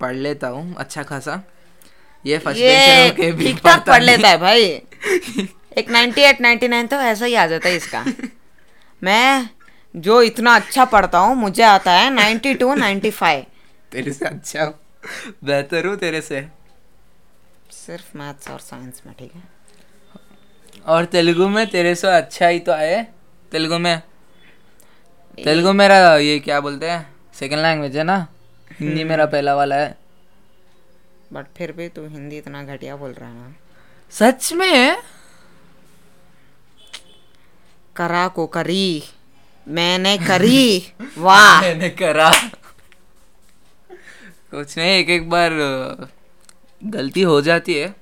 पढ़ 0.00 0.14
लेता 0.14 0.48
हूँ 0.48 0.74
अच्छा 0.78 1.02
खासा। 1.02 1.42
ये 2.24 2.38
फ़र्स्ट 2.38 2.60
बेंचर 2.60 3.06
होके 3.06 3.32
भी 3.32 3.52
पढ़ 3.64 4.02
लेता 4.02 4.28
है 4.28 4.38
भाई। 4.38 4.64
एक 5.78 5.90
98 5.90 6.40
99 6.40 6.90
तो 6.90 6.96
ऐसा 6.96 7.24
ही 7.24 7.34
आ 7.34 7.46
जाता 7.46 7.68
है 7.68 7.76
इसका। 7.76 8.04
मैं 9.04 9.48
जो 9.96 10.22
इतना 10.22 10.54
अच्छा 10.54 10.84
पढ़ता 10.84 11.18
हूँ 11.18 11.36
मुझे 11.36 11.62
आता 11.62 11.92
है 11.92 12.10
92 12.10 12.74
95 12.76 13.44
तेरे 13.92 14.12
से 14.12 14.24
अच्छा 14.24 14.64
बेहतर 15.44 15.86
हूँ 15.86 15.96
तेरे 15.96 16.20
से। 16.20 16.48
सिर्फ़ 17.70 18.18
मैथ्स 18.18 18.50
और 18.50 18.58
साइंस 18.58 19.02
में 19.06 19.14
ठीक 19.18 19.32
है? 19.34 19.42
और 20.86 21.04
तेलुगु 21.04 21.48
में 21.48 21.66
तेरे 21.70 21.94
से 21.94 22.08
अच्छा 22.08 22.48
ही 22.48 22.60
तो 22.60 22.72
आए 22.72 23.06
तेलुगु 23.52 23.78
में। 23.78 24.02
तेलुगु 25.44 25.72
मेरा 25.72 26.16
ये 26.16 26.38
क्या 26.38 26.60
बोलते 26.60 26.90
हैं? 26.90 27.14
सेकंड 27.34 27.58
लैंग्वेज 27.58 27.96
है 27.96 28.02
ना? 28.02 28.26
हिंदी 28.80 29.00
हम्म। 29.00 29.10
मेरा 29.10 29.26
पहला 29.26 29.54
वाला 29.54 29.76
है। 29.76 29.98
बट 31.32 31.46
फिर 31.56 31.72
भी 31.72 31.88
तू 31.88 32.06
हिंदी 32.08 32.38
इतना 32.38 32.62
घटिया 32.62 32.96
बोल 32.96 33.12
रहा 33.12 33.28
है 33.28 33.34
ना? 33.34 33.54
सच 34.10 34.52
में? 34.52 34.96
करा 37.96 38.28
को 38.28 38.46
करी। 38.46 39.02
मैंने 39.68 40.18
करी। 40.18 40.92
वाह। 41.18 41.60
मैंने 41.60 41.88
करा। 41.90 42.30
कुछ 44.50 44.78
नहीं 44.78 44.90
एक 44.90 45.10
एक 45.10 45.30
बार 45.30 45.50
गलती 46.84 47.22
हो 47.22 47.40
जाती 47.40 47.74
है। 47.74 47.94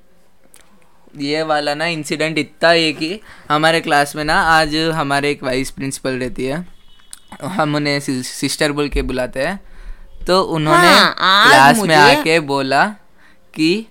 ये 1.18 1.42
वाला 1.42 1.74
ना 1.74 1.87
इंसिडेंट 1.87 2.38
इतना 2.38 2.68
है 2.68 2.92
कि 2.92 3.20
हमारे 3.50 3.81
क्लास 3.81 4.16
में 4.16 4.24
ना 4.24 4.40
आज 4.40 4.77
हमारे 4.77 5.31
एक 5.31 5.42
वाइस 5.42 5.70
प्रिंसिपल 5.70 6.11
रहती 6.11 6.44
है। 6.44 6.66
हम 7.44 7.74
उन्हें 7.74 8.00
सिस्टर 8.00 8.72
बोल 8.72 8.88
के 8.88 9.03
बुलाते 9.03 9.46
हैं। 9.46 9.61
तो 10.27 10.42
उन्होंने 10.42 10.88
हाँ, 10.88 11.14
क्लास 11.48 11.79
में 11.79 11.96
आके 11.96 12.40
बोला 12.40 12.85
कि 13.55 13.87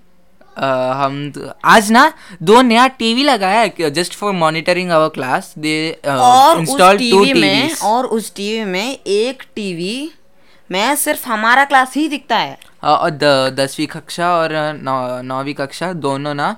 हम 0.60 1.32
तो- 1.32 1.50
आज 1.66 1.92
ना 1.92 2.14
दो 2.42 2.62
नया 2.62 2.88
टीवी 2.88 3.24
लगाया 3.24 3.60
है 3.60 3.92
just 3.92 4.14
for 4.14 4.34
monitoring 4.34 4.92
our 4.92 5.10
class 5.10 5.54
they 5.58 5.90
install 5.90 6.98
two 6.98 7.24
TV 7.26 7.42
में 7.42 7.76
और 7.76 8.06
उस 8.06 8.36
टीवी 8.36 8.66
में 8.66 9.00
एक 9.08 9.44
टीवी 9.56 10.12
में 10.72 10.96
सिर्फ़ 10.96 11.28
हमारा 11.28 11.66
क्लास 11.66 11.94
ही 11.96 12.08
दिखता 12.08 12.38
है। 12.38 12.58
और 12.84 13.10
दसवीं 13.56 13.88
कक्षा 13.88 14.30
और 14.36 14.50
नौवीं 15.24 15.54
कक्षा 15.54 15.94
दोनों 15.94 16.34
ना 16.34 16.56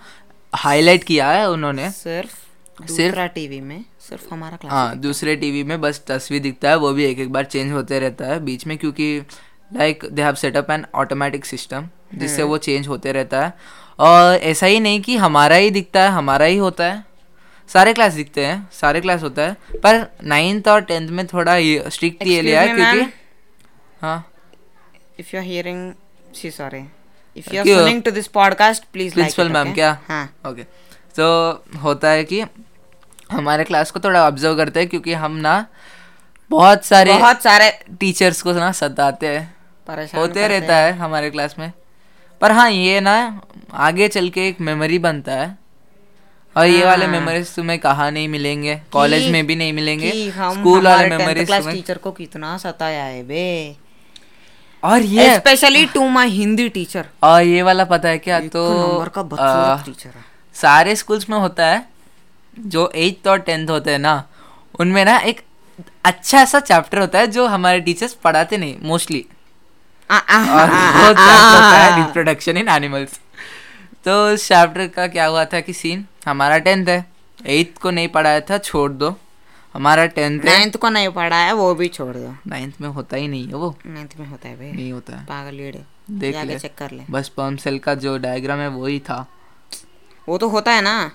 हाईलाइट 0.55 1.03
किया 1.03 1.29
है 1.31 1.49
उन्होंने। 1.49 1.91
सिर्फ़ 1.91 2.85
सिर्फ- 2.87 3.19
टीवी 3.35 3.61
में 3.61 3.85
सिर्फ़ 4.09 4.33
हमारा 4.33 4.57
क्लास 4.57 4.73
हाँ 4.73 4.95
दूसरे 4.97 5.35
टीवी 5.35 5.63
में 5.63 5.81
बस 5.81 6.01
तस्वीर 6.07 6.41
दिखता 6.41 6.69
है 6.69 6.77
वो 6.77 6.93
भी 6.93 7.05
एक 7.05 7.19
एक 7.19 7.31
बार 7.33 7.45
चेंज 7.45 7.71
होते 7.71 7.99
रहता 7.99 8.25
है 8.25 8.39
बीच 8.39 8.67
में 8.67 8.77
क्योंकि 8.77 9.19
like 9.73 10.05
they 10.11 10.21
have 10.21 10.35
setup 10.35 10.71
an 10.71 10.85
automatic 10.95 11.45
system 11.45 11.89
जिससे 12.15 12.43
वो 12.43 12.57
चेंज 12.57 12.87
होते 12.87 13.11
रहता 13.11 13.45
है। 13.45 13.53
और 13.99 14.35
ऐसा 14.35 14.65
ही 14.65 14.79
नहीं 14.79 15.01
कि 15.01 15.17
हमारा 15.17 15.55
ही 15.55 15.69
दिखता 15.71 16.01
है 16.01 16.09
हमारा 16.09 16.45
ही 16.45 16.57
होता 16.57 16.85
है। 16.85 17.03
सारे 17.69 17.93
क्लास 17.93 18.13
दिखते 18.13 18.45
हैं 18.45 18.67
सारे 18.71 19.01
क्लास 19.01 19.23
होता 19.23 19.41
है 19.41 19.79
पर 19.83 20.05
नाइन्थ 20.23 20.67
और 20.67 20.81
टेंथ 20.81 21.09
में 21.09 21.25
थोड़ा 21.27 21.55
स्ट्रिक्ट 21.89 22.27
ये 22.27 22.41
लिया 22.41 22.61
है 22.61 22.73
क्योंकि 22.75 23.11
हाँ। 24.01 24.17
If 25.19 25.35
you 25.35 25.41
are 25.41 25.45
hearing 25.47 25.93
see 26.35 26.51
sorry 26.51 26.83
if 27.35 27.53
you 27.53 27.59
are 27.59 27.63
क्यों? 27.63 27.79
सुनिंग 27.79 28.01
to 28.03 28.11
this 28.11 28.27
podcast 28.27 28.83
please 28.93 29.13
principal 29.13 29.49
ma'am 29.49 29.73
क्या? 29.73 29.97
हाँ। 30.09 30.33
ओके 30.47 30.63
तो 31.15 31.63
होता 31.83 32.09
है 32.09 32.23
कि 32.23 32.41
हमारे 33.31 33.63
क्लास 33.63 33.91
को 33.91 33.99
थोड़ा 33.99 34.27
ऑब्ज़र्व 34.27 34.55
करते 34.57 34.79
हैं 34.79 34.89
क्योंकि 34.89 35.13
हम 35.13 35.35
ना 35.37 35.65
बहुत 36.51 36.85
सारे 36.85 37.13
बहुत 37.13 37.41
सारे 37.43 37.69
टीचर्स 37.99 38.41
को 38.41 38.51
ना 38.53 38.71
सताते 38.71 39.27
हैं। 39.27 39.55
परेशान 39.87 40.21
होते 40.21 40.47
रहता 40.47 40.77
है। 40.77 40.91
हमारे 40.93 41.29
क्लास 41.29 41.55
में। 41.59 41.71
पर 42.45 42.51
हाँ 42.51 42.69
ये 42.71 42.99
ना 43.01 43.41
आगे 43.73 44.07
चल 44.07 44.27
के 44.29 44.47
एक 44.47 44.59
मेमोरी 44.61 44.97
बनता 44.99 45.31
है। 45.31 45.47
और 46.55 46.65
ये 46.65 46.83
वाले 46.85 47.05
हाँ। 47.05 47.11
मेमोरीज 47.11 47.53
तुम्हें 47.55 47.77
कहाँ 47.79 48.09
नहीं 48.11 48.27
मिलेंगे? 48.27 48.75
कॉलेज 48.91 49.31
में 49.31 49.45
भी 49.47 49.55
नहीं 49.55 49.73
मिलेंगे। 49.73 50.11
स्कूल 50.31 50.87
वाले 50.87 51.09
मेमोरीज 51.09 51.45
क्लास 51.47 51.67
टीचर 51.67 51.97
को 51.97 52.11
कितना 52.11 52.57
सताया 52.57 53.03
है 53.03 53.23
बे। 53.23 53.75
और 54.83 55.01
ये 55.01 55.35
specially 55.35 55.85
to 55.85 56.07
my 56.09 56.27
Hindi 56.29 56.69
teacher 56.69 57.05
और 57.23 57.41
ये 57.41 57.61
वाला 57.61 57.83
पता 57.85 58.09
है 58.09 58.17
क्या? 58.19 58.39
तो 58.39 58.69
नंबर 58.69 59.09
का 59.09 59.21
आ, 59.21 59.83
टीचर 59.83 60.09
है। 60.09 60.25
सारे 60.55 60.95
स्कूल्स 60.95 61.29
में 61.29 61.37
होता 61.37 61.65
है 61.65 61.85
जो 62.57 62.91
एट्थ 62.95 63.27
और 63.27 63.39
टेंथ 63.39 63.69
होते 63.69 63.91
हैं 63.91 63.99
ना 63.99 64.23
उनमें 64.79 65.03
ना 65.05 65.17
एक 65.31 65.41
अच्छा 66.05 66.45
सा 66.45 66.59
चैप्टर 66.61 66.99
होता 66.99 67.19
है 67.19 67.27
जो 67.27 67.47
हमारे 67.47 67.79
टीचर्स 67.81 68.13
पढ़ाते 68.23 68.57
नहीं 68.57 68.75
मोस्टली 68.83 69.25
रिप्रोडक्शन 71.97 72.57
इन 72.57 72.67
एनिमल्स 72.69 73.19
तो 74.05 74.33
उस 74.33 74.47
चैप्टर 74.47 74.87
का 74.87 75.07
क्या 75.07 75.25
हुआ 75.25 75.45
था 75.45 75.59
कि 75.59 75.73
सीन 75.73 76.05
हमारा 76.27 76.57
टेंथ 76.57 76.87
है। 76.87 77.05
एट्थ 77.47 77.81
को 77.81 77.91
नहीं 77.91 78.07
पढ़ाया 78.07 78.39
था 78.39 78.57
छोड़ 78.57 78.91
दो। 78.91 79.15
हमारा 79.75 80.05
टेंथ 80.05 80.39
नाइन्थ 80.45 80.77
को 80.77 80.89
नहीं 80.89 81.09
पढ़ा 81.09 81.37
है 81.37 81.53
वो 81.53 81.73
भी 81.75 81.87
छोड़ 81.87 82.15
दो। 82.15 82.35
नाइन्थ 82.47 82.75
में 82.81 82.87
होता 82.89 83.17
ही 83.17 83.27
नहीं 83.27 83.47
है 83.47 83.53
वो। 83.53 83.75
नाइन्थ 83.85 84.11
में 84.19 84.27
होता 84.27 84.49
है 84.49 84.57
बे 84.57 84.71
नहीं 84.71 84.91
होता 84.91 85.17
है। 85.17 85.25
पागल 85.25 85.55
लीड़े 85.55 85.83
देख 86.11 86.35
ले। 86.45 86.59
चेक 86.59 86.75
कर 86.77 86.91
ले। 86.91 87.03
बस 87.09 87.29
पर्म 87.29 87.55
सेल 87.55 87.79
का 87.79 87.95
जो 87.95 88.17
डायग्राम 88.17 88.59
है 88.59 88.67
वही 88.67 88.99
था। 88.99 89.25
वो 90.29 90.37
तो 90.37 90.49
होता 90.49 90.71
है 90.71 90.81
ना। 90.81 91.11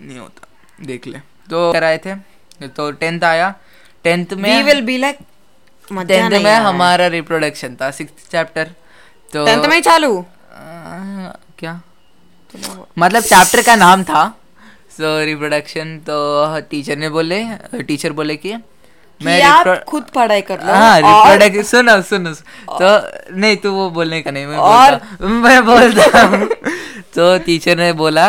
नहीं 0.00 0.18
होता। 0.18 0.48
देख 0.84 1.06
ले। 1.06 1.18
तो 1.50 1.72
कराए 1.72 1.98
थे। 1.98 2.14
तो 2.68 2.90
टेंथ 2.90 3.24
आया। 3.24 3.54
टेंथ 4.04 4.32
में 4.32 4.56
we 4.56 4.62
will 4.62 4.80
be 4.80 4.96
like 4.98 5.18
tenth 5.90 6.30
में। 6.44 6.54
हमारा 6.54 7.06
रिप्रोडक्शन 7.16 7.74
था 7.80 7.90
सिक्स 7.98 8.28
चैप्टर 8.32 8.70
तो 9.32 9.44
टेंथ 9.46 9.64
में 9.68 9.74
ही 9.76 9.80
चालू? 9.82 10.18
आ, 10.18 11.32
क्या? 11.58 11.80
मतलब 12.98 13.22
चैप्टर 13.22 13.62
का 13.62 13.74
नाम 13.76 14.02
था 14.04 14.22
सो 14.96 15.18
रिप्रोडक्शन 15.24 15.96
तो 16.08 16.16
टीचर 16.70 16.96
ने 16.98 17.08
बोले 17.16 17.42
टीचर 17.88 18.12
बोले 18.20 18.36
कि 18.36 18.54
मैं 19.20 19.42
आप 19.42 19.84
खुद 19.88 20.02
पढ़ाई 20.14 20.40
कर 20.50 20.60
लो 20.66 20.72
हाँ 20.72 20.96
रिप्रोडक्शन 21.00 21.62
सुनो 21.70 22.00
सुनो 22.10 22.32
तो 22.80 22.90
नहीं 23.36 23.56
तू 23.62 23.70
वो 23.72 23.88
बोलने 23.90 24.20
का 24.22 24.30
नहीं 24.30 24.46
मैं 24.46 24.56
और- 24.56 24.98
बोलता 25.22 25.28
मैं 25.44 25.64
बोलता 25.66 26.22
हूँ। 26.22 26.46
तो 27.14 27.38
टीचर 27.46 27.76
ने 27.78 27.92
बोला 28.02 28.28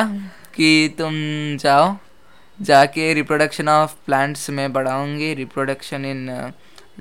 कि 0.55 0.69
तुम 0.97 1.13
जाओ 1.63 1.95
जाके 2.59 3.13
रिप्रोडक्शन 3.13 3.69
ऑफ़ 3.69 3.91
प्लांट्स 4.05 4.49
में 4.57 4.71
बढ़ाऊँगी 4.73 5.33
रिप्रोडक्शन 5.33 6.05
इन 6.05 6.25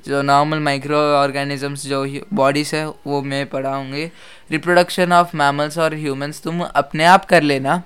जो 0.07 0.21
नॉर्मल 0.21 0.59
माइक्रो 0.59 0.97
ऑर्गेनिजम्स 1.15 1.85
जो 1.87 2.05
बॉडीज 2.33 2.71
है 2.73 2.85
वो 3.07 3.21
मैं 3.21 3.45
पढ़ाऊँगी 3.49 4.05
रिप्रोडक्शन 4.51 5.13
ऑफ़ 5.13 5.35
मैमल्स 5.37 5.77
और 5.77 5.95
ह्यूमंस 5.95 6.41
तुम 6.41 6.61
अपने 6.63 7.05
आप 7.05 7.25
कर 7.25 7.43
लेना। 7.43 7.81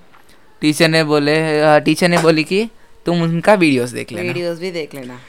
टीचर 0.62 0.88
ने 0.88 1.04
बोले 1.04 1.36
टीचर 1.80 2.10
ने 2.10 2.17
बोली 2.17 2.43
कि 2.43 2.67
तुम 3.06 3.21
उनका 3.21 3.54
वीडियोस 3.54 3.89
देख 3.89 4.12
लेना। 4.12 4.28
वीडियोस 4.28 4.60
भी 4.60 4.71
देख 4.71 4.95
लेना। 4.95 5.19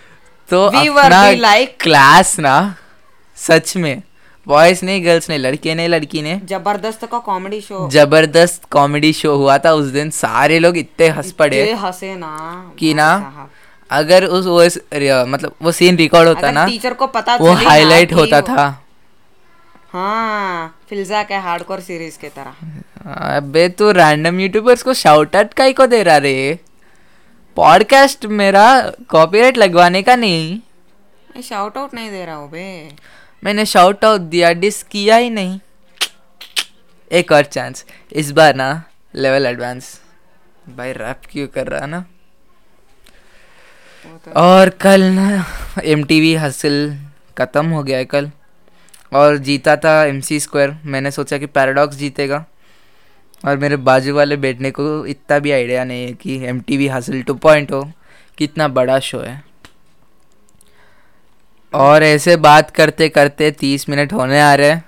तो 0.51 0.66
We 0.70 0.88
अपना 0.88 1.23
like- 1.31 1.83
क्लास 1.83 2.38
ना 2.38 2.57
सच 3.37 3.77
में 3.77 4.03
बॉयज़ 4.47 4.85
नहीं 4.85 5.05
गर्ल्स 5.05 5.29
नहीं 5.31 5.38
लड़के 5.38 5.75
नहीं 5.75 5.88
लड़की 5.88 6.23
ने 6.23 6.40
ज़बरदस्त 6.49 7.05
का 7.05 7.18
कॉमेडी 7.18 7.61
शो 7.61 7.88
ज़बरदस्त 7.90 8.64
कॉमेडी 8.70 9.12
शो 9.12 9.35
हुआ 9.37 9.57
था 9.59 9.73
उस 9.73 9.87
दिन। 9.87 10.11
सारे 10.11 10.59
लोग 10.59 10.77
इतने 10.77 11.09
हंस 11.09 11.33
पड़े 11.33 11.73
हंसे 11.73 12.14
ना 12.14 12.33
कि 12.79 12.92
ना। 12.94 13.09
अगर 13.94 14.24
उस 14.24 14.46
वो 14.46 14.62
इस- 14.62 15.26
मतलब 15.28 15.54
वो 15.62 15.72
सीन 15.72 15.96
रिकॉर्ड 15.96 16.28
होता 16.28 16.50
ना 16.50 16.66
टीचर 16.66 16.94
को 16.94 17.07
पता 17.07 17.37
वो 17.37 17.52
हाईलाइट 17.52 18.12
होता 18.12 18.40
था। 18.40 18.85
हाँ 19.92 20.78
फिल्जा 20.88 21.22
के 21.22 21.35
हार्डकोर 21.35 21.80
सीरीज़ 21.80 22.18
के 22.18 22.28
तरह। 22.28 22.54
अबे 23.37 23.68
तू 23.68 23.90
रैंडम 23.90 24.40
यूट्यूबर्स 24.40 24.83
को 24.83 24.94
शाउट 24.94 25.37
आउट 25.37 25.54
का 25.54 25.64
ही 25.64 25.72
को 25.72 25.87
दे 25.87 26.02
रहा 26.02 26.16
रे। 26.16 26.59
पॉडकास्ट 27.57 28.26
मेरा 28.26 28.92
कॉपीराइट 29.09 29.59
लगवाने 29.59 30.02
का 30.02 30.16
नहीं। 30.16 30.61
मैं 31.37 31.42
शाउट 31.42 31.78
आउट 31.78 31.94
नहीं 31.94 32.11
दे 32.11 32.24
रहा 32.24 32.35
हूँ 32.35 32.50
बे। 32.50 32.92
मैंने 33.44 33.66
शाउट 33.66 34.04
आउट 34.04 34.20
दिया 34.20 34.52
डिस 34.52 34.83
किया 34.83 35.16
ही 35.16 35.30
नहीं। 35.30 35.61
एक 37.12 37.33
और 37.33 37.44
चांस 37.44 37.85
इस 38.12 38.30
बार 38.30 38.54
ना 38.54 38.83
लेवल 39.14 39.46
एडवांस 39.46 40.00
भाई 40.76 40.92
रैप 40.92 41.20
क्यों 41.33 41.46
कर 41.46 41.66
रहा 41.66 41.80
है 41.80 41.87
ना? 41.87 42.04
और 44.36 44.68
कल 44.80 45.02
ना 45.12 45.44
एम 45.84 46.02
टी 46.04 46.20
वी 46.20 46.34
हासिल 46.34 46.96
ख़त्म 47.38 47.66
हो 47.66 47.82
गया 47.82 47.98
है 47.98 48.04
कल। 48.04 48.30
और 49.12 49.36
जीता 49.38 49.76
था 49.76 50.02
एम 50.04 50.20
सी 50.20 50.38
स्क्वायर 50.40 50.76
मैंने 50.84 51.10
सोचा 51.10 51.38
कि 51.38 51.46
पैराडॉक्स 51.48 51.96
जीतेगा। 51.96 52.44
और 53.44 53.56
मेरे 53.58 53.76
बाजू 53.78 54.14
वाले 54.14 54.36
बैठने 54.36 54.70
को 54.70 54.84
इतना 55.06 55.38
भी 55.38 55.50
आइडिया 55.52 55.84
नहीं 55.84 56.06
है 56.06 56.12
कि 56.14 56.36
M 56.46 56.60
T 56.60 56.76
V 56.76 56.86
Hustle 56.88 57.22
two 57.22 57.34
point 57.36 57.72
O 57.72 57.82
कितना 58.38 58.68
बड़ा 58.70 58.98
शो 59.00 59.18
है। 59.20 59.42
और 61.72 62.02
ऐसे 62.02 62.36
बात 62.38 62.70
करते 62.70 63.08
करते 63.08 63.50
तीस 63.50 63.88
मिनट 63.88 64.12
होने 64.12 64.40
आ 64.40 64.54
रहे 64.54 64.70
हैं। 64.70 64.84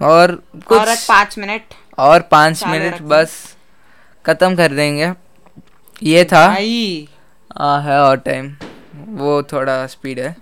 और 0.00 0.34
कुछ 0.66 0.78
और 0.78 0.94
पाँच 1.08 1.38
मिनट। 1.38 1.74
और 1.98 2.20
पाँच 2.30 2.64
मिनट 2.66 3.00
बस 3.02 3.34
ख़त्म 4.24 4.54
कर 4.56 4.72
देंगे। 4.72 5.12
ये 6.02 6.24
था 6.24 6.46
भाई 7.58 7.66
हाँ 7.68 7.82
है 7.82 8.00
और 8.00 8.16
टाइम 8.16 8.56
वो 9.08 9.42
थोड़ा 9.42 9.86
स्पीड 9.86 10.20
है. 10.20 10.36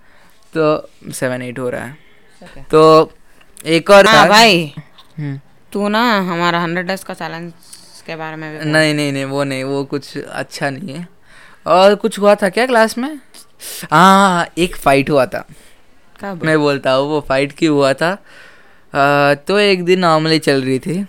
तो 0.57 0.89
सेवन 1.13 1.43
एट 1.43 1.59
हो 1.59 1.71
रहा 1.71 1.85
है. 1.85 1.97
तो 2.71 3.13
एक 3.67 3.91
और 3.91 4.07
हाँ 4.07 4.29
भाई. 4.29 4.75
हम्म, 5.19 5.41
तू 5.73 5.89
ना 5.89 6.19
हमारा 6.19 6.61
हंड्रेड 6.61 6.87
डेज़ 6.87 7.05
का 7.05 7.15
चैलेंज 7.15 7.53
के 8.07 8.17
बारे 8.17 8.37
में 8.37 8.59
भी 8.59 8.71
नहीं 8.71 8.95
नहीं 8.95 9.13
नहीं 9.13 9.25
वो 9.25 9.45
नहीं 9.45 9.65
वो 9.65 9.85
कुछ 9.85 10.19
अच्छा 10.19 10.71
नहीं 10.71 10.95
है. 10.95 11.09
और 11.67 11.95
कुछ 11.95 12.19
हुआ 12.19 12.35
था 12.35 12.49
क्या 12.49 12.67
क्लास 12.67 12.99
में? 12.99 13.21
हाँ 13.91 14.47
एक 14.59 14.77
फाइट 14.77 15.11
हुआ 15.11 15.27
था. 15.27 15.45
कब? 16.21 16.45
मैं 16.45 16.59
बोलता 16.59 16.93
हूँ 16.93 17.09
वो 17.09 17.21
फाइट 17.21 17.53
क्यों 17.59 17.77
हुआ 17.77 17.93
था? 17.93 18.13
अ, 18.95 19.35
तो 19.35 19.59
एक 19.59 19.85
दिन 19.85 19.99
नॉर्मली 19.99 20.39
चल 20.39 20.63
रही 20.63 20.79
थी. 20.79 21.07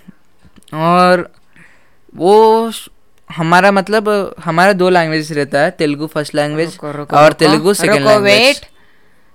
और 0.73 1.31
वो 2.15 2.71
हमारा 3.32 3.72
मतलब 3.72 4.10
हमारा 4.44 4.74
दो 4.74 4.89
लैंग्वेज 4.89 5.32
रहता 5.32 5.60
है 5.60 5.72
तेलुगु 5.74 6.08
फ़र्स्ट 6.08 6.36
लैंग्वेज 6.36 6.78
और 6.84 7.34
तेलुगु 7.34 7.74
सेकंड 7.74 8.08
लैंग्वेज 8.08 8.62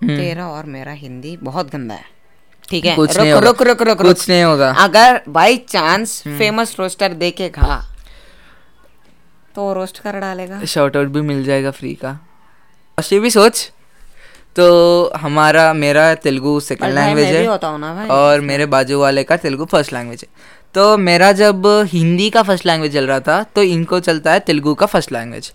तेरा 0.00 0.46
और 0.48 0.64
मेरा 0.66 0.92
हिंदी 0.94 1.36
बहुत 1.42 1.70
गंदा 1.72 1.94
है। 1.94 2.04
ठीक 2.68 2.84
है? 2.84 2.94
कुछ 2.96 3.10
रुक 3.10 3.18
नहीं 3.18 3.32
होगा। 3.32 3.48
रुक 3.48 3.62
रुक 3.62 3.82
रुक 3.82 4.02
कुछ 4.02 4.28
नहीं 4.28 4.42
होगा। 4.42 4.70
अगर 4.78 5.20
बाई 5.28 5.56
चांस 5.68 6.22
फ़ेमस 6.22 6.74
रोस्टर 6.78 7.12
देखेगा 7.14 7.76
तो 9.54 9.72
रोस्ट 9.72 9.98
कर 9.98 10.18
डालेगा। 10.20 10.64
शॉर्ट 10.66 10.96
आउट 10.96 11.08
भी 11.08 11.20
मिल 11.22 11.44
जाएगा 11.44 11.70
फ्री 11.72 11.94
का। 11.94 12.18
ये 12.98 13.18
भी 13.20 13.30
सोच। 13.30 13.70
तो 14.56 14.66
हमारा 15.16 15.72
मेरा 15.74 16.14
तेलुगु 16.16 16.58
सेकंड 16.62 16.94
लैंग्वेज 16.94 17.26
है 17.26 17.46
ना 17.78 17.94
भाई। 17.94 18.08
और 18.08 18.40
मेरे 18.42 18.66
बाजू 18.66 19.00
वाले 19.00 19.24
का 19.24 19.36
तेलुगु 19.38 19.64
फ़र्स्ट 19.66 19.92
लैंग्वेज 19.92 20.20
है। 20.22 20.28
तो 20.76 20.96
मेरा 20.98 21.30
जब 21.32 21.66
हिंदी 21.86 22.28
का 22.30 22.42
फ़र्स्ट 22.42 22.66
लैंग्वेज 22.66 22.92
चल 22.92 23.06
रहा 23.06 23.20
था 23.20 23.42
तो 23.54 23.62
इनको 23.62 24.00
चलता 24.00 24.32
है 24.32 24.40
तेलुगु 24.40 24.74
का 24.74 24.86
फ़र्स्ट 24.86 25.12
लैंग्वेज 25.12 25.52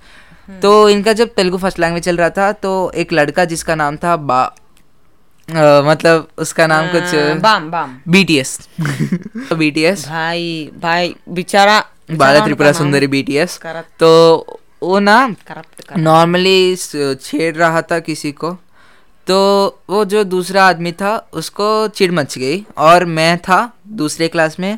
तो 0.61 0.71
इनका 0.89 1.13
जब 1.13 1.33
तेलुगु 1.35 1.57
फ़र्स्ट 1.57 1.79
लैंग्वेज 1.79 2.03
चल 2.03 2.17
रहा 2.17 2.29
था 2.29 2.51
तो 2.65 2.71
एक 2.95 3.13
लड़का 3.13 3.45
जिसका 3.45 3.75
नाम 3.75 3.97
था 4.03 4.15
बा 4.31 4.41
अ, 4.43 5.81
मतलब 5.85 6.27
उसका 6.37 6.67
नाम 6.67 6.87
कुछ 6.87 7.13
हाँ, 7.15 7.39
बाम। 7.39 7.69
बाम 7.71 7.97
बीटीएस 8.07 8.57
बीटीएस 9.53 10.07
भाई 10.09 10.69
भाई 10.81 11.15
बेचारा 11.29 11.79
बाला 12.11 12.39
त्रिपुरा 12.45 12.71
सुंदरी 12.71 13.07
बीटीएस 13.07 13.59
तो 13.99 14.11
वो 14.83 14.99
ना 14.99 15.17
नॉर्मली 15.97 16.75
छेड़ 16.75 17.55
रहा 17.55 17.81
था 17.81 17.99
किसी 17.99 18.31
को। 18.31 18.51
तो 19.27 19.37
वो 19.89 20.03
जो 20.05 20.23
दूसरा 20.23 20.63
आदमी 20.67 20.91
था 20.91 21.15
उसको 21.33 21.87
चिढ़ 21.87 22.11
मच 22.11 22.37
गई। 22.37 22.63
और 22.77 23.05
मैं 23.05 23.37
था 23.37 23.59
दूसरे 24.01 24.27
क्लास 24.27 24.59
में। 24.59 24.77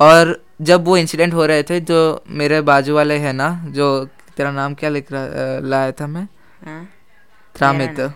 और 0.00 0.40
जब 0.62 0.84
वो 0.84 0.96
इंसिडेंट 0.96 1.34
हो 1.34 1.46
रहे 1.46 1.62
थे 1.62 1.80
जो 1.80 2.24
मेरे 2.28 2.60
बाजू 2.60 2.94
वाले 2.94 3.16
हैं 3.18 3.32
ना 3.32 3.64
जो 3.68 4.04
तेरा 4.36 4.50
नाम 4.50 4.74
क्या 4.74 4.90
लिख 4.90 5.12
रहा 5.12 5.68
लाया 5.68 5.92
था 5.92 6.06
मैं? 6.06 6.26
हाँ, 6.66 6.88
त्रामित। 7.54 8.12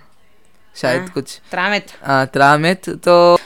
शायद 0.76 1.00
हाँ। 1.00 1.08
कुछ। 1.08 1.40
त्रामित। 1.50 1.86
हाँ, 2.02 2.26
त्रामित। 2.26 2.90
तो 2.90 3.38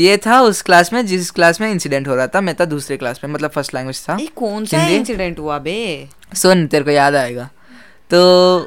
ये 0.00 0.16
था 0.16 0.40
उस 0.40 0.62
क्लास 0.62 0.92
में 0.92 1.06
जिस 1.06 1.30
क्लास 1.30 1.60
में 1.60 1.70
इंसिडेंट 1.70 2.08
हो 2.08 2.14
रहा 2.14 2.26
था। 2.26 2.40
मैं 2.40 2.54
था 2.54 2.64
दूसरे 2.64 2.96
क्लास 2.96 3.20
में 3.24 3.30
मतलब 3.32 3.50
फ़र्स्ट 3.50 3.74
लैंग्वेज 3.74 4.02
था। 4.08 4.16
ये 4.20 4.26
कौन 4.26 4.64
सा 4.64 4.86
इंसिडेंट 4.86 5.38
हुआ 5.38 5.58
बे? 5.58 6.08
सुन 6.34 6.66
तेरे 6.66 6.84
को 6.84 6.90
याद 6.90 7.14
आएगा। 7.14 7.48
तो 8.10 8.20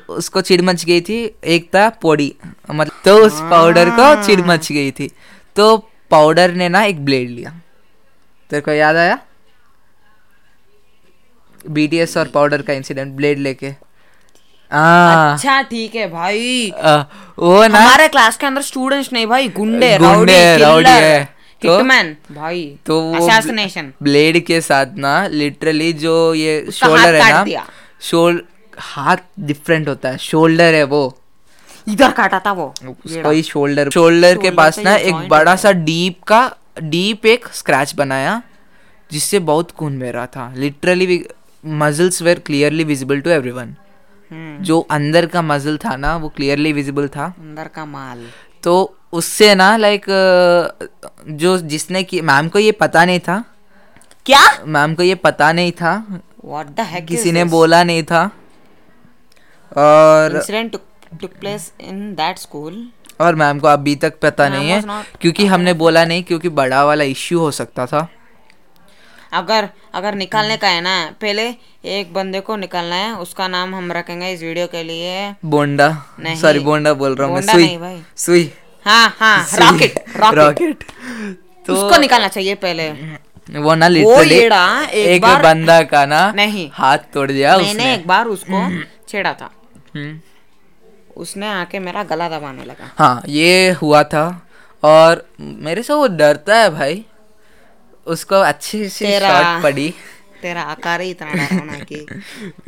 उसको 0.10 0.42
चिड़ 0.42 0.62
मच 0.62 0.86
गई 0.86 1.02
थी। 1.02 1.36
एक 1.46 1.70
था 1.76 1.90
पोड़ी। 1.90 2.36
मतलब 2.72 3.02
तो 3.06 3.18
उस 3.18 3.40
पाउडर 3.42 3.90
को 3.90 4.26
चिड़ 4.26 4.42
मच 4.42 4.72
गई 4.72 4.92
थी। 4.92 5.12
तो 5.56 5.78
पाउडर 6.12 6.52
ने 6.52 6.70
ना 6.70 6.84
एक 6.84 7.06
ब्लेड 7.06 7.30
लिया। 7.30 7.62
तेरे 8.50 8.62
को 8.62 8.72
याद 8.72 8.96
आया? 8.96 9.20
बीटीएस 11.70 12.18
और 12.18 12.28
पाउडर 12.28 12.62
का 12.62 12.74
इंसिडेंट 12.74 13.14
ब्लेड 13.14 13.40
लेके। 13.40 13.68
अच्छा 15.34 15.62
ठीक 15.62 15.96
है 15.96 16.10
भाई। 16.12 16.70
आ, 16.70 16.96
वो 17.40 17.68
ना 17.68 17.80
हमारे 17.80 18.08
क्लास 18.08 18.38
के 18.38 18.46
अंदर 18.46 18.62
स्टूडेंट्स 18.62 19.14
नहीं 19.14 19.28
भाई 19.28 19.48
गुंडे 19.50 19.98
गुंडे, 19.98 20.58
राउडी 20.58 20.90
है। 20.90 21.24
तो- 21.70 21.82
भाई 22.32 22.76
तो 22.86 23.02
वो 23.02 23.28
ब्लेड 24.04 24.46
के 24.46 24.62
साथ 24.62 24.86
ना 24.96 25.28
लिटरली 25.28 25.94
जो 25.94 26.34
ये 26.34 26.68
शोल्डर 26.74 27.16
है 27.16 27.22
ना। 27.34 27.44
शोल 28.02 28.44
हाथ 28.80 29.18
डिफरेंट 29.40 29.90
होता 29.90 30.10
है 30.10 30.18
शोल्डर 30.18 30.74
है 30.74 30.84
वो। 30.84 31.18
इधर 31.88 32.12
काटा 32.12 32.40
था 32.40 32.52
वो। 32.52 32.74
उसको 33.06 33.30
शोल्डर 33.42 33.90
शोल्डर 33.90 34.38
के 34.38 34.50
पास 34.52 34.80
ना 34.80 34.96
एक 34.96 35.14
बड़ा 35.30 35.56
सा 35.56 35.72
डीप 35.72 36.24
का 36.24 36.56
डीप 36.82 37.26
एक 37.26 37.48
स्क्रैच 37.54 37.94
बनाया 37.96 38.42
जिससे 39.12 39.40
बहुत 39.40 39.72
खून 39.72 40.00
बह 40.00 40.12
रहा 40.12 40.26
था। 40.26 40.54
Literally 40.58 41.26
muscles 41.66 42.22
were 42.22 42.40
clearly 42.40 42.84
visible 42.84 43.22
to 43.22 43.30
everyone 43.30 43.76
जो 44.62 44.80
अंदर 44.92 45.26
का 45.26 45.42
मजल 45.42 45.78
था 45.78 45.96
ना 45.96 46.16
वो 46.18 46.30
क्लियरली 46.30 46.74
विजिबल 46.74 47.08
था। 47.08 47.26
अंदर 47.40 47.68
का 47.68 47.86
माल। 47.86 48.26
तो 48.64 48.98
उससे 49.14 49.54
ना 49.56 49.76
लाइक 49.78 50.06
जो 51.28 51.58
जिसने 51.58 52.04
की 52.04 52.22
मैम 52.22 52.50
को 52.50 52.60
ये 52.60 52.72
पता 52.72 53.06
नहीं 53.06 53.20
था। 53.20 53.44
क्या? 54.26 54.42
मैम 54.66 54.96
को 54.96 55.04
ये 55.04 55.16
पता 55.16 55.52
नहीं 55.52 55.72
था। 55.72 56.22
व्हाट 56.46 56.68
द 56.68 56.80
हेक 56.80 57.06
किसी 57.06 57.32
ने 57.32 57.44
बोला 57.44 57.84
नहीं 57.84 58.04
था। 58.04 58.26
और 59.78 60.36
incident 60.36 60.76
took 61.22 61.36
place 61.42 61.66
in 61.90 62.00
that 62.16 62.40
school. 62.40 62.74
और 63.22 63.36
मैम 63.36 63.60
को 63.60 63.68
अभी 63.68 63.96
तक 63.96 64.20
पता 64.20 64.50
नहीं 64.50 64.70
है 64.70 64.82
क्योंकि 65.22 65.46
हमने 65.46 65.74
बोला 65.74 66.06
नहीं 66.06 66.24
क्योंकि 66.24 66.50
बड़ा 66.50 66.86
वाला 66.86 67.04
इश्यू 67.04 67.40
हो 67.40 67.52
सकता 67.52 67.86
था। 67.86 68.10
अगर 69.34 69.70
अगर 69.94 70.16
निकालने 70.16 70.58
का 70.58 70.68
है 70.68 70.82
ना 70.82 71.16
पहले 71.22 71.50
एक 71.86 72.14
बंदे 72.14 72.40
को 72.40 72.56
निकालना 72.56 72.96
है 72.96 73.16
उसका 73.16 73.48
नाम 73.48 73.76
हम 73.76 73.92
रखेंगे 73.92 74.32
इस 74.32 74.42
वीडियो 74.42 74.68
के 74.68 74.84
लिए। 74.84 75.36
बोंडा 75.46 76.06
सॉरी 76.36 76.60
बोंडा 76.60 76.94
बोल 76.94 77.16
रहा 77.16 77.28
हूँ 77.28 77.42
सुई 77.42 77.80
सुई। 78.18 78.54
हाँ 78.86 79.16
हाँ 79.20 79.48
रॉकेट 79.54 80.06
रॉकेट। 80.18 80.84
तो 81.68 81.74
उसको 81.74 82.02
निकालना 82.02 82.28
चाहिए 82.28 82.56
पहले। 82.56 82.90
वो 83.60 83.76
ना 83.76 83.88
लिटरली 83.88 84.38
एक 84.40 84.54
एक 84.94 85.22
बार- 85.22 85.44
बंदा 85.44 85.82
का 85.82 86.06
ना 86.06 86.32
नहीं। 86.32 86.70
हाथ 86.74 86.98
तोड़ 86.98 87.32
दिया 87.32 87.58
मैंने 87.58 87.72
उसने। 87.72 87.94
एक 87.94 88.08
बार 88.08 88.26
उसको 88.26 88.84
छेड़ा 89.10 89.34
था। 89.34 89.52
हम्म। 89.96 90.20
उसने 91.18 91.48
आके 91.50 91.80
मेरा 91.80 92.04
गला 92.04 92.28
दबाने 92.30 92.66
लगा। 92.66 92.90
हाँ 92.98 93.22
ये 93.28 93.70
हुआ 93.72 94.04
था 94.04 94.26
और 94.84 95.26
मेरे 95.40 95.84
से 95.84 95.94
वो 95.94 96.08
डरता 96.08 96.56
है 96.56 96.70
भाई। 96.70 97.04
उसको 98.08 98.36
अच्छी 98.36 98.88
सी 98.90 99.20
शॉट 99.20 99.64
पड़ी। 99.64 99.94
तेरा 100.42 100.62
आकार 100.64 101.02
ही 101.02 101.10
इतना 101.12 101.34
डरावना 101.34 101.80
कि 101.92 102.06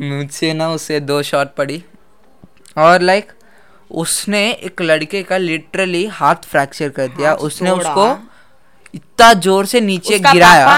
मुझसे 0.02 0.52
ना 0.54 0.70
उसे 0.70 1.00
दो 1.00 1.22
शॉट 1.22 1.54
पड़ी। 1.54 1.82
और 2.78 3.02
लाइक 3.02 3.32
उसने 3.90 4.50
एक 4.50 4.80
लड़के 4.82 5.22
का 5.22 5.36
लिटरली 5.36 6.04
हाथ 6.08 6.44
फ्रैक्चर 6.50 6.88
कर 6.88 7.08
दिया। 7.08 7.30
हाथ 7.30 7.36
उसने 7.38 7.70
उसको 7.70 8.10
इतना 8.94 9.32
ज़ोर 9.34 9.66
से 9.66 9.80
नीचे 9.80 10.18
गिराया। 10.20 10.68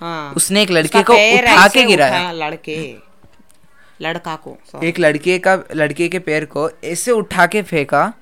हाँ। 0.00 0.32
उसने 0.36 0.62
एक 0.62 0.70
लड़के 0.70 1.02
को 1.02 1.14
उठा 1.14 1.66
के 1.68 1.84
गिराया। 1.84 2.30
लड़के। 2.32 2.76
लड़का 4.02 4.34
को 4.36 4.56
sorry। 4.66 4.84
एक 4.84 4.98
लड़के 4.98 5.38
का 5.38 5.58
लड़के 5.74 6.08
के 6.08 6.18
पैर 6.18 6.44
को 6.44 6.68
ऐसे 6.84 7.10
उठा 7.10 7.46
के 7.46 7.62
फेंका 7.62 8.12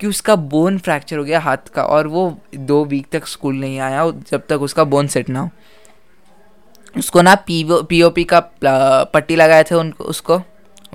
कि 0.00 0.06
उसका 0.06 0.34
बोन 0.52 0.78
फ्रैक्चर 0.78 1.16
हो 1.16 1.24
गया 1.24 1.40
हाथ 1.40 1.68
का 1.74 1.82
और 1.84 2.06
वो 2.06 2.22
दो 2.54 2.84
वीक 2.84 3.06
तक 3.12 3.26
स्कूल 3.26 3.56
नहीं 3.56 3.78
आया 3.80 4.10
जब 4.30 4.46
तक 4.48 4.62
उसका 4.62 4.84
बोन 4.84 5.06
सेट 5.06 5.28
ना 5.28 5.40
हो। 5.40 5.50
उसको 6.96 7.22
ना 7.22 7.34
पीओ 7.48 8.10
पी 8.10 8.24
का 8.24 8.40
पट्टी 9.14 9.36
लगाए 9.36 9.64
थे 9.64 9.74
उनको 9.74 10.04
उसको। 10.04 10.40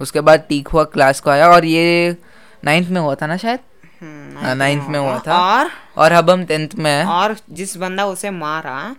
उसके 0.01 0.21
बाद 0.21 0.43
टीक 0.49 0.67
हुआ 0.67 0.83
क्लास 0.83 1.19
को 1.19 1.29
आया 1.29 1.47
और 1.49 1.65
ये 1.65 2.15
नाइन्थ 2.65 2.89
में 2.89 3.01
हुआ 3.01 3.15
था 3.15 3.27
ना 3.27 3.37
शायद? 3.37 3.59
हम्म, 4.01 4.37
हाँ, 4.37 4.55
में 4.89 4.99
हुआ 4.99 5.17
था। 5.27 5.37
और? 5.51 5.69
और 5.97 6.11
अब 6.11 6.29
हम 6.29 6.43
टेंथ 6.45 6.69
में 6.75 7.03
और 7.03 7.35
जिस 7.49 7.75
बंदा 7.77 8.05
उसे 8.05 8.29
मारा 8.31 8.95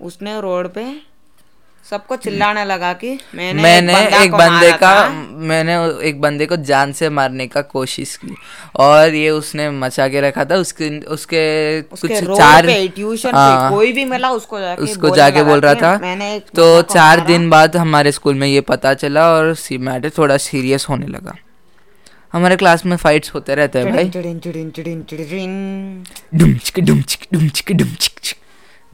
उसने 0.00 0.40
रोड 0.40 0.68
पे 0.68 0.84
सबको 1.90 2.16
चिल्लाने 2.16 2.64
लगा 2.64 2.92
कि 2.92 3.20
मैंने, 3.34 3.62
मैंने 3.62 3.92
बंदा 3.92 4.22
एक 4.22 4.32
बंदे 4.32 4.72
का 4.72 5.08
मैंने 5.32 6.06
एक 6.08 6.20
बंदे 6.20 6.46
को 6.46 6.56
जान 6.56 6.92
से 6.92 7.10
मारने 7.10 7.46
का 7.46 7.62
कोशिश 7.62 8.16
की। 8.16 8.34
और 8.76 9.14
ये 9.14 9.30
उसने 9.30 9.70
मचा 9.70 10.08
के 10.08 10.20
रखा 10.20 10.44
था। 10.44 10.54
उसके 10.54 10.98
उसके 10.98 11.80
उसके 11.80 12.08
कुछ 12.08 12.38
चार 12.38 12.66
पे 12.66 12.88
ट्यूशन 12.88 13.30
हाँ, 13.34 13.70
पे 13.70 13.76
कोई 13.76 13.92
भी 13.92 14.04
मिला 14.04 14.30
उसको 14.30 14.60
जाके 14.60 14.82
उसको 14.82 15.16
जाके 15.16 15.42
बोल 15.42 15.60
रहा 15.60 15.74
था। 15.74 15.98
मैंने 15.98 16.36
एक 16.36 16.42
तो 16.42 16.82
चार 16.82 17.20
दिन 17.20 17.50
बाद 17.50 17.76
हमारे 17.76 18.12
स्कूल 18.12 18.34
में 18.34 18.48
ये 18.48 18.60
पता 18.60 18.94
चला 18.94 19.30
और 19.30 19.56
मैटर 19.72 20.10
थोड़ा 20.10 20.36
सीरियस 20.36 20.86
होने 20.88 21.06
लगा। 21.06 21.34
हमारे 22.32 22.56
क्लास 22.56 22.86
में 22.86 22.96
फाइट्स 22.96 23.34
होते 23.34 23.54
रहते 23.54 23.78
हैं 23.78 23.90
भाई। 23.90 24.10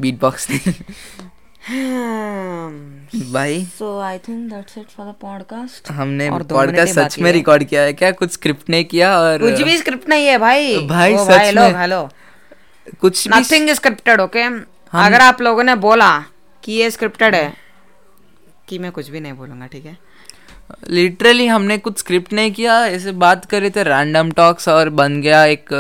बीट 0.01 0.21
बॉक्स. 0.21 0.49
भाई 1.71 3.67
So 3.79 3.89
I 4.01 4.19
think 4.27 4.53
that's 4.53 4.77
it 4.77 4.93
for 4.97 5.05
the 5.07 5.15
podcast. 5.25 5.91
हमने 5.91 6.31
पॉडकास्ट 6.31 6.95
सच 6.95 7.19
में 7.19 7.33
रिकॉर्ड 7.33 7.65
किया 7.65 7.83
है 7.83 7.93
क्या? 7.93 8.11
कुछ 8.11 8.33
स्क्रिप्ट 8.33 8.71
नहीं 8.71 8.85
किया 8.85 9.19
और 9.19 9.39
कुछ 9.39 9.63
भी 9.63 9.79
स्क्रिप्ट 9.79 10.09
नहीं 10.09 10.27
है 10.27 10.39
भाई। 10.39 10.87
भाई, 10.87 11.17
सच 11.17 11.29
भाई 11.29 11.51
लोग 11.51 11.73
में। 11.73 11.81
हेलो 11.81 12.09
कुछ 13.01 13.29
भी 13.29 13.41
नथिंग 13.41 13.71
स्क्रिप्टेड 13.71 14.21
ओके 14.21 14.43
अगर 14.93 15.21
आप 15.21 15.43
लोगों 15.43 15.65
ने 15.65 15.75
बोला 15.75 16.25
कि 16.65 16.73
ये 16.73 16.91
स्क्रिप्टेड 16.91 17.35
है 17.35 17.53
कि 18.69 18.79
मैं 18.79 18.93
कुछ 18.93 19.09
भी 19.09 19.21
नहीं 19.21 19.33
बोलूँगा 19.33 19.67
ठीक 19.67 19.87
है? 19.87 19.99
लिटरली 20.89 21.47
हमने 21.47 21.79
कुछ 21.79 21.99
स्क्रिप्ट 21.99 22.33
नहीं 22.33 22.53
किया 22.53 22.87
ऐसे 22.87 23.13
बात 23.13 23.45
करे 23.45 23.71
थे 23.71 23.83
रैंडम 23.83 24.31
टॉक्स 24.31 24.69
और 24.69 24.89
बन 24.89 25.21
गया 25.21 25.45
एक 25.45 25.73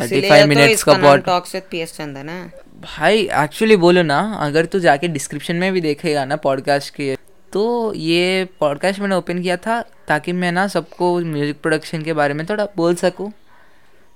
थर्टी 0.00 0.28
फाइव 0.28 0.46
मिनट्स 0.46 0.82
का 0.82 0.92
pod 0.92 1.24
talks 1.24 1.54
with 1.54 1.62
PS 1.70 1.96
Chandan 1.96 2.28
है 2.28 2.63
भाई 2.84 3.28
एक्चुअली 3.32 3.76
बोलो 3.76 4.02
ना 4.02 4.38
अगर 4.40 4.64
तू 4.64 4.78
जाके 4.78 5.08
डिस्क्रिप्शन 5.08 5.56
में 5.56 5.72
भी 5.72 5.80
देखेगा 5.80 6.24
ना 6.24 6.36
पॉडकास्ट 6.36 6.94
के 6.94 7.16
तो 7.52 7.92
ये 7.94 8.48
पॉडकास्ट 8.60 9.00
मैंने 9.00 9.14
ओपन 9.14 9.42
किया 9.42 9.56
था 9.56 9.84
ताकि 10.08 10.32
मैं 10.32 10.52
ना 10.52 10.68
सबको 10.68 11.18
म्यूज़िक 11.18 11.60
प्रोडक्शन 11.60 12.02
के 12.02 12.12
बारे 12.12 12.34
में 12.34 12.46
थोड़ा 12.46 12.68
बोल 12.76 12.94
सकूँ 12.94 13.30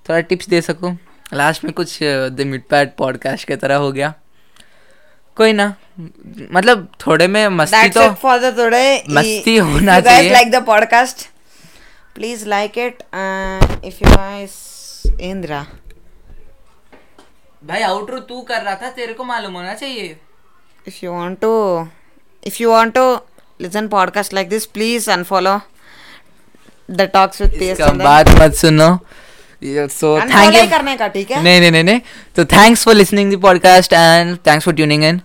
थोड़ा 0.09 0.20
टिप्स 0.20 0.48
दे 0.48 0.61
सकूँ 0.61 0.98
लास्ट 1.35 1.64
में 1.64 1.72
कुछ 1.72 1.98
द 2.02 2.42
मिडपैट 2.46 2.94
पॉडकास्ट 2.96 3.48
की 3.48 3.57
तरह 3.57 3.74
हो 3.74 3.92
गया 3.92 4.14
कोई 5.37 5.52
ना 5.52 5.74
मतलब 6.52 6.88
थोड़े 7.07 7.26
में 7.26 7.48
मस्ती 7.48 7.88
तो 7.88 8.00
the 8.00 8.57
today. 8.57 9.00
मस्ती 9.11 9.57
होना 9.57 10.00
चाहिए। 10.00 10.44
podcast, 10.44 11.26
please 12.16 12.46
like 12.46 12.76
it. 12.76 13.02
Uh, 13.12 13.76
if 13.83 14.00
you 14.00 14.11
guys, 14.16 14.54
Indra, 15.18 15.66
भाई 17.68 17.83
आउटरो 17.83 18.18
तू 18.28 18.40
कर 18.48 18.61
रहा 18.62 18.74
था 18.83 18.90
तेरे 18.90 19.12
को 19.12 19.24
मालूम 19.24 19.54
होना 19.54 19.72
चाहिए। 19.74 20.16
If 20.87 21.00
you 21.04 21.11
want 21.14 21.38
to, 21.40 21.48
if 22.42 22.61
you 22.61 22.68
want 22.70 22.94
to 22.94 23.02
listen 23.61 23.88
podcast 23.94 24.35
like 24.37 24.48
this, 24.52 24.66
please 24.76 25.09
unfollow 25.14 25.57
the 27.00 27.07
talks 27.16 27.42
with 27.42 27.57
PS. 27.57 27.72
इसका 27.72 27.90
बात 28.04 28.28
मत 28.40 28.54
सुनो। 28.61 28.88
सो 29.62 30.18
थैंक 30.20 30.54
यू 30.54 30.66
करने 30.70 30.96
का 30.96 31.09
ठीक 31.09 31.31
है. 31.31 31.42
नहीं 31.42 31.61
नहीं 31.61 31.70
नहीं 31.70 31.85
नहीं। 31.85 32.00
तो 32.37 32.44
thanks 32.52 32.85
for 32.85 32.94
listening 32.94 33.33
the 33.33 33.40
podcast 33.42 33.92
and 33.92 34.37
thanks 34.46 34.64
for 34.64 34.74
tuning 34.74 35.04
in 35.04 35.20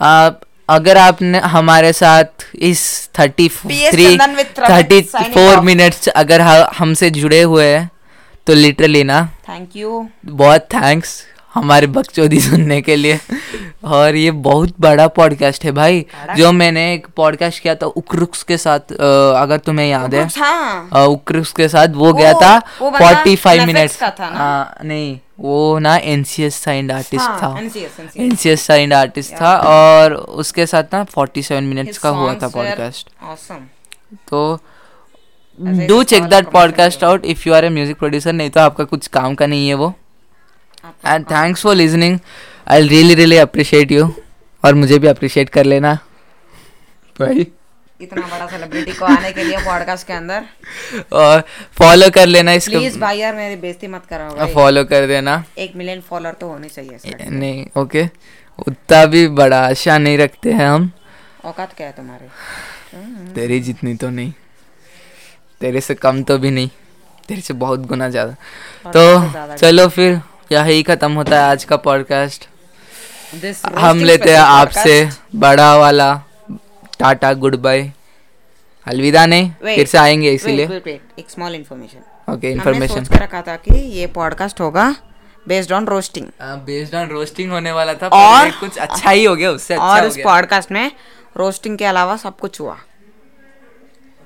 आप 0.00 0.40
अगर 0.68 0.96
आपने 0.98 1.38
हमारे 1.54 1.92
साथ 1.92 2.46
इस 2.70 2.82
thirty 3.18 3.48
three 3.48 4.16
thirty 4.18 5.00
four. 5.02 5.60
Minutes 5.60 6.08
अगर 6.08 6.40
हमसे 6.78 7.10
जुड़े 7.20 7.40
हुए 7.42 7.66
हैं 7.66 7.88
तो 8.46 8.54
लिटरली 8.54 9.04
ना 9.04 9.24
थैंक 9.48 9.76
यू 9.76 10.06
बहुत 10.26 10.68
थैंक्स 10.74 11.16
हमारे 11.56 11.86
बकचोदी 11.88 12.40
सुनने 12.40 12.80
के 12.82 12.96
लिए। 12.96 13.18
और 13.84 14.16
ये 14.16 14.30
बहुत 14.30 14.74
बड़ा 14.80 15.06
पॉडकास्ट 15.08 15.64
है 15.64 15.72
भाई। 15.72 16.04
जो 16.36 16.50
मैंने 16.52 16.92
एक 16.94 17.06
पॉडकास्ट 17.16 17.62
किया 17.62 17.74
था 17.74 17.86
उक्रुक्स 17.86 18.42
के 18.42 18.56
साथ 18.56 18.92
अगर 18.92 19.58
तुम्हें 19.58 19.88
याद 19.88 20.14
है। 20.14 20.26
हाँ. 20.28 21.06
उक्रुक्स 21.06 21.52
के 21.52 21.68
साथ 21.68 21.88
वो 21.88 22.04
वो 22.06 22.12
गया 22.12 22.32
था 22.32 22.58
फोर्टी 22.78 23.36
फाइव 23.36 23.60
NFX 23.60 23.66
मिनट्स 23.66 23.96
का 23.96 24.10
था 24.10 24.30
ना? 24.30 24.36
हाँ 24.36 24.78
नहीं 24.84 25.18
वो 25.40 25.78
ना 25.78 25.96
एनसीएस 25.96 26.54
साइंड 26.54 26.92
आर्टिस्ट 26.92 27.26
था. 27.42 27.48
एनसीएस 28.16 28.66
साइंड 28.66 28.94
आर्टिस्ट 28.94 29.32
था 29.32 29.56
और 29.56 30.14
उसके 30.14 30.66
साथ 30.66 30.82
ना 30.92 31.04
फोर्टी 31.04 31.42
सेवन 31.42 31.64
मिनट्स 31.64 31.98
का 31.98 32.08
हुआ 32.08 32.34
था 32.34 32.48
पॉडकास्ट 32.48 33.10
तो 34.30 34.58
do 35.60 36.02
check 36.02 36.24
that 36.24 36.48
podcast 36.48 37.04
out 37.04 37.24
if 37.24 37.48
you 37.48 37.54
are 37.54 37.64
a 37.64 37.68
music 37.68 37.98
producer 37.98 38.32
नहीं 38.32 38.50
तो 38.50 38.60
आपका 38.60 38.84
कुछ 38.84 39.06
काम 39.06 39.34
का 39.34 39.46
नहीं 39.46 39.68
है 39.68 39.74
वो। 39.74 39.94
And 41.06 41.24
thanks 41.26 41.62
for 41.62 41.74
listening 41.74 42.18
I 42.68 42.88
really 42.88 43.14
really 43.14 43.36
appreciate 43.38 43.92
you 43.92 44.12
और 44.64 44.74
मुझे 44.74 44.98
भी 44.98 45.06
अप्रिशिएट 45.08 45.48
कर 45.48 45.64
लेना। 45.64 45.94
भाई 47.16 47.46
इतना 48.00 48.22
बड़ा 48.22 48.46
सेलिब्रिटी 48.46 48.92
को 48.92 49.04
आने 49.04 49.32
के 49.32 49.44
लिए 49.44 49.58
पॉडकास्ट 49.58 50.06
के 50.06 50.12
अंदर। 50.12 50.44
और 51.12 51.42
फॉलो 51.78 52.08
कर 52.10 52.26
लेना 52.26 52.52
इसको। 52.52 52.78
प्लीज़ 52.78 52.98
भाई 52.98 53.18
यार 53.18 53.34
मेरी 53.34 53.56
बेइज्जती 53.56 53.86
मत 53.86 54.12
भाई। 54.12 54.52
फॉलो 54.54 54.84
कर 54.84 55.06
देना। 55.06 55.42
एक 55.58 55.76
मिलियन 55.76 56.00
फॉलोअर 56.00 56.34
तो 56.34 56.48
होने 56.48 56.68
चाहिए 56.68 57.28
नहीं 57.30 57.66
ओके 57.76 58.04
उतना 58.58 59.04
भी 59.06 59.26
बड़ा 59.30 59.60
आशा 59.60 59.98
नहीं 59.98 60.18
रखते 60.18 60.52
हैं 60.52 60.68
हम। 60.68 60.90
औकात 61.44 61.72
क्या 61.76 61.86
है 61.86 61.92
तुम्हारी? 61.92 63.32
तेरी 63.34 63.60
जितनी 63.60 63.94
तो 63.94 64.10
नहीं। 64.10 64.32
तेरे 65.60 65.80
से 65.80 65.94
कम 65.94 66.22
तो 66.22 66.38
भी 66.38 66.50
नहीं। 66.50 66.68
तेरे 67.28 67.40
से 67.40 67.54
बहुत 67.54 67.86
गुना 67.86 68.08
ज़्यादा। 68.08 68.90
तो 68.90 69.56
चलो 69.56 69.88
फिर। 69.88 70.20
यही 70.52 70.82
खत्म 70.82 71.12
होता 71.12 71.36
है 71.36 71.50
आज 71.50 71.64
का 71.64 71.76
पॉडकास्ट 71.76 72.48
हम 73.78 73.98
लेते 74.04 74.30
हैं 74.30 74.38
आपसे 74.38 75.08
बड़ा 75.36 75.76
वाला 75.76 76.12
टाटा 76.98 77.32
गुड 77.34 77.56
बाय 77.56 77.92
अलविदा 78.86 79.26
नहीं 79.26 79.50
फिर 79.62 79.86
से 79.86 79.98
आएँगे 79.98 80.30
इसीलिए। 80.32 80.64
एक 81.18 81.30
स्मॉल 81.30 81.54
इन्फॉर्मेशन 81.54 82.32
ओके 82.32 82.50
इन्फॉर्मेशन 82.52 83.06
रखा 83.12 83.42
था 83.42 83.56
कि 83.56 83.74
ये 83.98 84.06
पॉडकास्ट 84.06 84.60
होगा 84.60 84.94
based 85.48 85.72
on 85.72 85.86
roasting 85.86 86.26
based 86.42 86.94
on 86.94 87.08
roasting 87.08 87.50
होने 87.52 87.72
वाला 87.72 87.94
था 87.94 88.08
और- 88.08 88.60
कुछ 88.60 88.78
अच्छा 88.78 89.10
ही 89.10 89.24
हो 89.24 89.36
गया 89.36 89.50
उससे 89.50 89.74
अच्छा 89.74 89.86
और 89.86 90.04
इस 90.06 90.16
पॉडकास्ट 90.24 90.70
में 90.72 90.90
रोस्टिंग 91.36 91.78
के 91.78 91.84
अलावा 91.84 92.16
सब 92.16 92.38
कुछ 92.38 92.60
हुआ। 92.60 92.76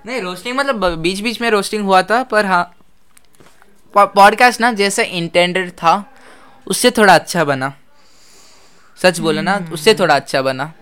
नहीं 0.06 0.20
रोस्टिंग 0.22 0.56
मतलब 0.56 0.84
बीच 0.98 1.20
बीच 1.20 1.40
में 1.40 1.50
रोस्टिंग 1.50 1.84
हुआ 1.84 2.02
था 2.02 2.22
पर 2.22 2.46
हाँ 2.46 2.62
पॉडकास्ट 3.94 4.60
ना 4.60 4.72
जैसे 4.72 5.04
इंटेंडेड 5.04 5.70
था 5.70 6.09
उससे 6.70 6.90
थोड़ा 6.90 7.14
अच्छा 7.14 7.44
बना। 7.44 7.72
सच 8.98 9.18
बोलो 9.18 9.42
ना 9.42 9.58
उससे 9.72 9.94
थोड़ा 9.94 10.14
अच्छा 10.14 10.42
बना। 10.42 10.72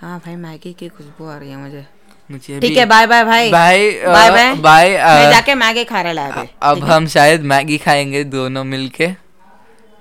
हाँ 0.00 0.18
भाई 0.18 0.34
मैगी 0.36 0.72
की 0.72 0.88
खुशबू 0.88 1.28
आ 1.28 1.36
रही 1.38 1.50
है 1.50 1.56
मुझे। 1.56 1.84
मुझे 2.30 2.58
ठीक 2.60 2.76
है 2.78 2.84
बाय 2.86 3.06
बाय 3.06 3.24
भाई। 3.24 3.50
बाय 3.50 3.90
बाय 4.06 4.30
बाय 4.30 4.54
बाय 4.56 4.90
मैं 4.90 5.30
जाके 5.30 5.54
मैगी 5.54 5.84
खा 5.84 6.00
रहा 6.02 6.26
है 6.26 6.48
अब 6.62 6.84
हम 6.84 7.06
शायद 7.08 7.42
मैगी 7.52 7.78
खाएँगे 7.78 8.22
दोनों 8.26 8.64
मिलके 8.64 9.08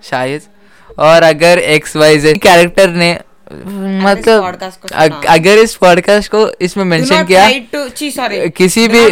शायद। 0.03 0.41
और 0.99 1.23
अगर 1.23 1.59
एक्स 1.59 1.95
वाई 1.95 2.19
जेड 2.19 2.41
कैरेक्टर 2.41 2.89
ने 2.89 3.09
मतलब 3.51 4.59
अग, 4.93 5.25
अगर 5.29 5.57
इस 5.57 5.75
पॉडकास्ट 5.75 6.31
को 6.31 6.51
इसमें 6.61 6.83
मेंशन 6.83 7.23
किया 7.23 7.49
किसी 8.47 8.87
भी- 8.87 9.11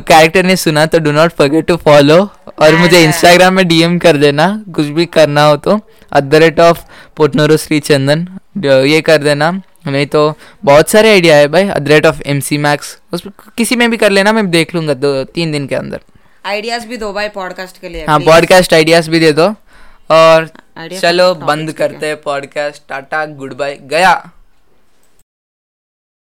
कैरेक्टर 0.00 0.44
ने 0.44 0.56
सुना 0.56 0.86
तो 0.86 0.98
do 0.98 1.12
not 1.12 1.32
forget 1.32 1.66
to 1.66 1.76
follow 1.76 2.30
और 2.58 2.70
And, 2.70 2.78
मुझे 2.78 3.04
इंस्टाग्राम 3.04 3.54
में 3.54 3.68
डीएम 3.68 3.98
कर 3.98 4.16
देना 4.16 4.64
कुछ 4.74 4.86
भी 4.86 5.06
करना 5.06 5.44
हो 5.44 5.56
तो। 5.56 5.76
एट 6.16 6.24
द 6.24 6.34
रेट 6.34 6.60
ऑफ़ 6.60 6.80
पोटनोरो 7.16 7.56
श्री 7.56 7.80
चंदन 7.80 8.28
ये 8.66 9.00
कर 9.00 9.18
देना। 9.18 9.50
नहीं 9.86 10.06
तो 10.06 10.34
बहुत 10.64 10.90
सारे 10.90 11.10
आइडिया 11.10 11.36
है 11.36 11.48
भाई। 11.48 11.68
At 11.68 11.78
the 11.78 11.88
rate 11.88 12.06
of 12.06 12.22
M 12.26 12.40
C 12.40 12.58
max 12.58 12.98
उस 13.12 13.22
किसी 13.56 13.76
में 13.76 13.90
भी 13.90 13.96
कर 13.96 14.10
लेना 14.10 14.32
मैं 14.32 14.50
देख 14.50 14.74
लूँगा 14.74 14.94
दो 14.94 15.24
तीन 15.24 15.52
दिन 15.52 15.66
के 15.66 15.74
अंदर। 15.74 16.00
आइडियाज़ 16.46 16.86
भी 16.86 16.96
दो 16.96 17.12
भाई 17.12 17.28
पॉडकास्ट 17.28 17.80
के 17.80 17.88
लिए 17.88 18.04
हाँ 18.08 18.20
पॉडकास्ट 18.20 18.74
आइडियाज़ 18.74 19.10
भी 19.10 19.20
दे 19.20 19.32
दो। 19.32 19.54
और 20.10 20.50
चलो 20.88 21.34
बंद 21.34 21.72
करते 21.72 22.06
हैं 22.06 22.20
पॉडकास्ट 22.22 22.82
टाटा 22.88 23.24
गुड 23.26 23.54
बाय 23.54 23.76
गया। 23.82 24.12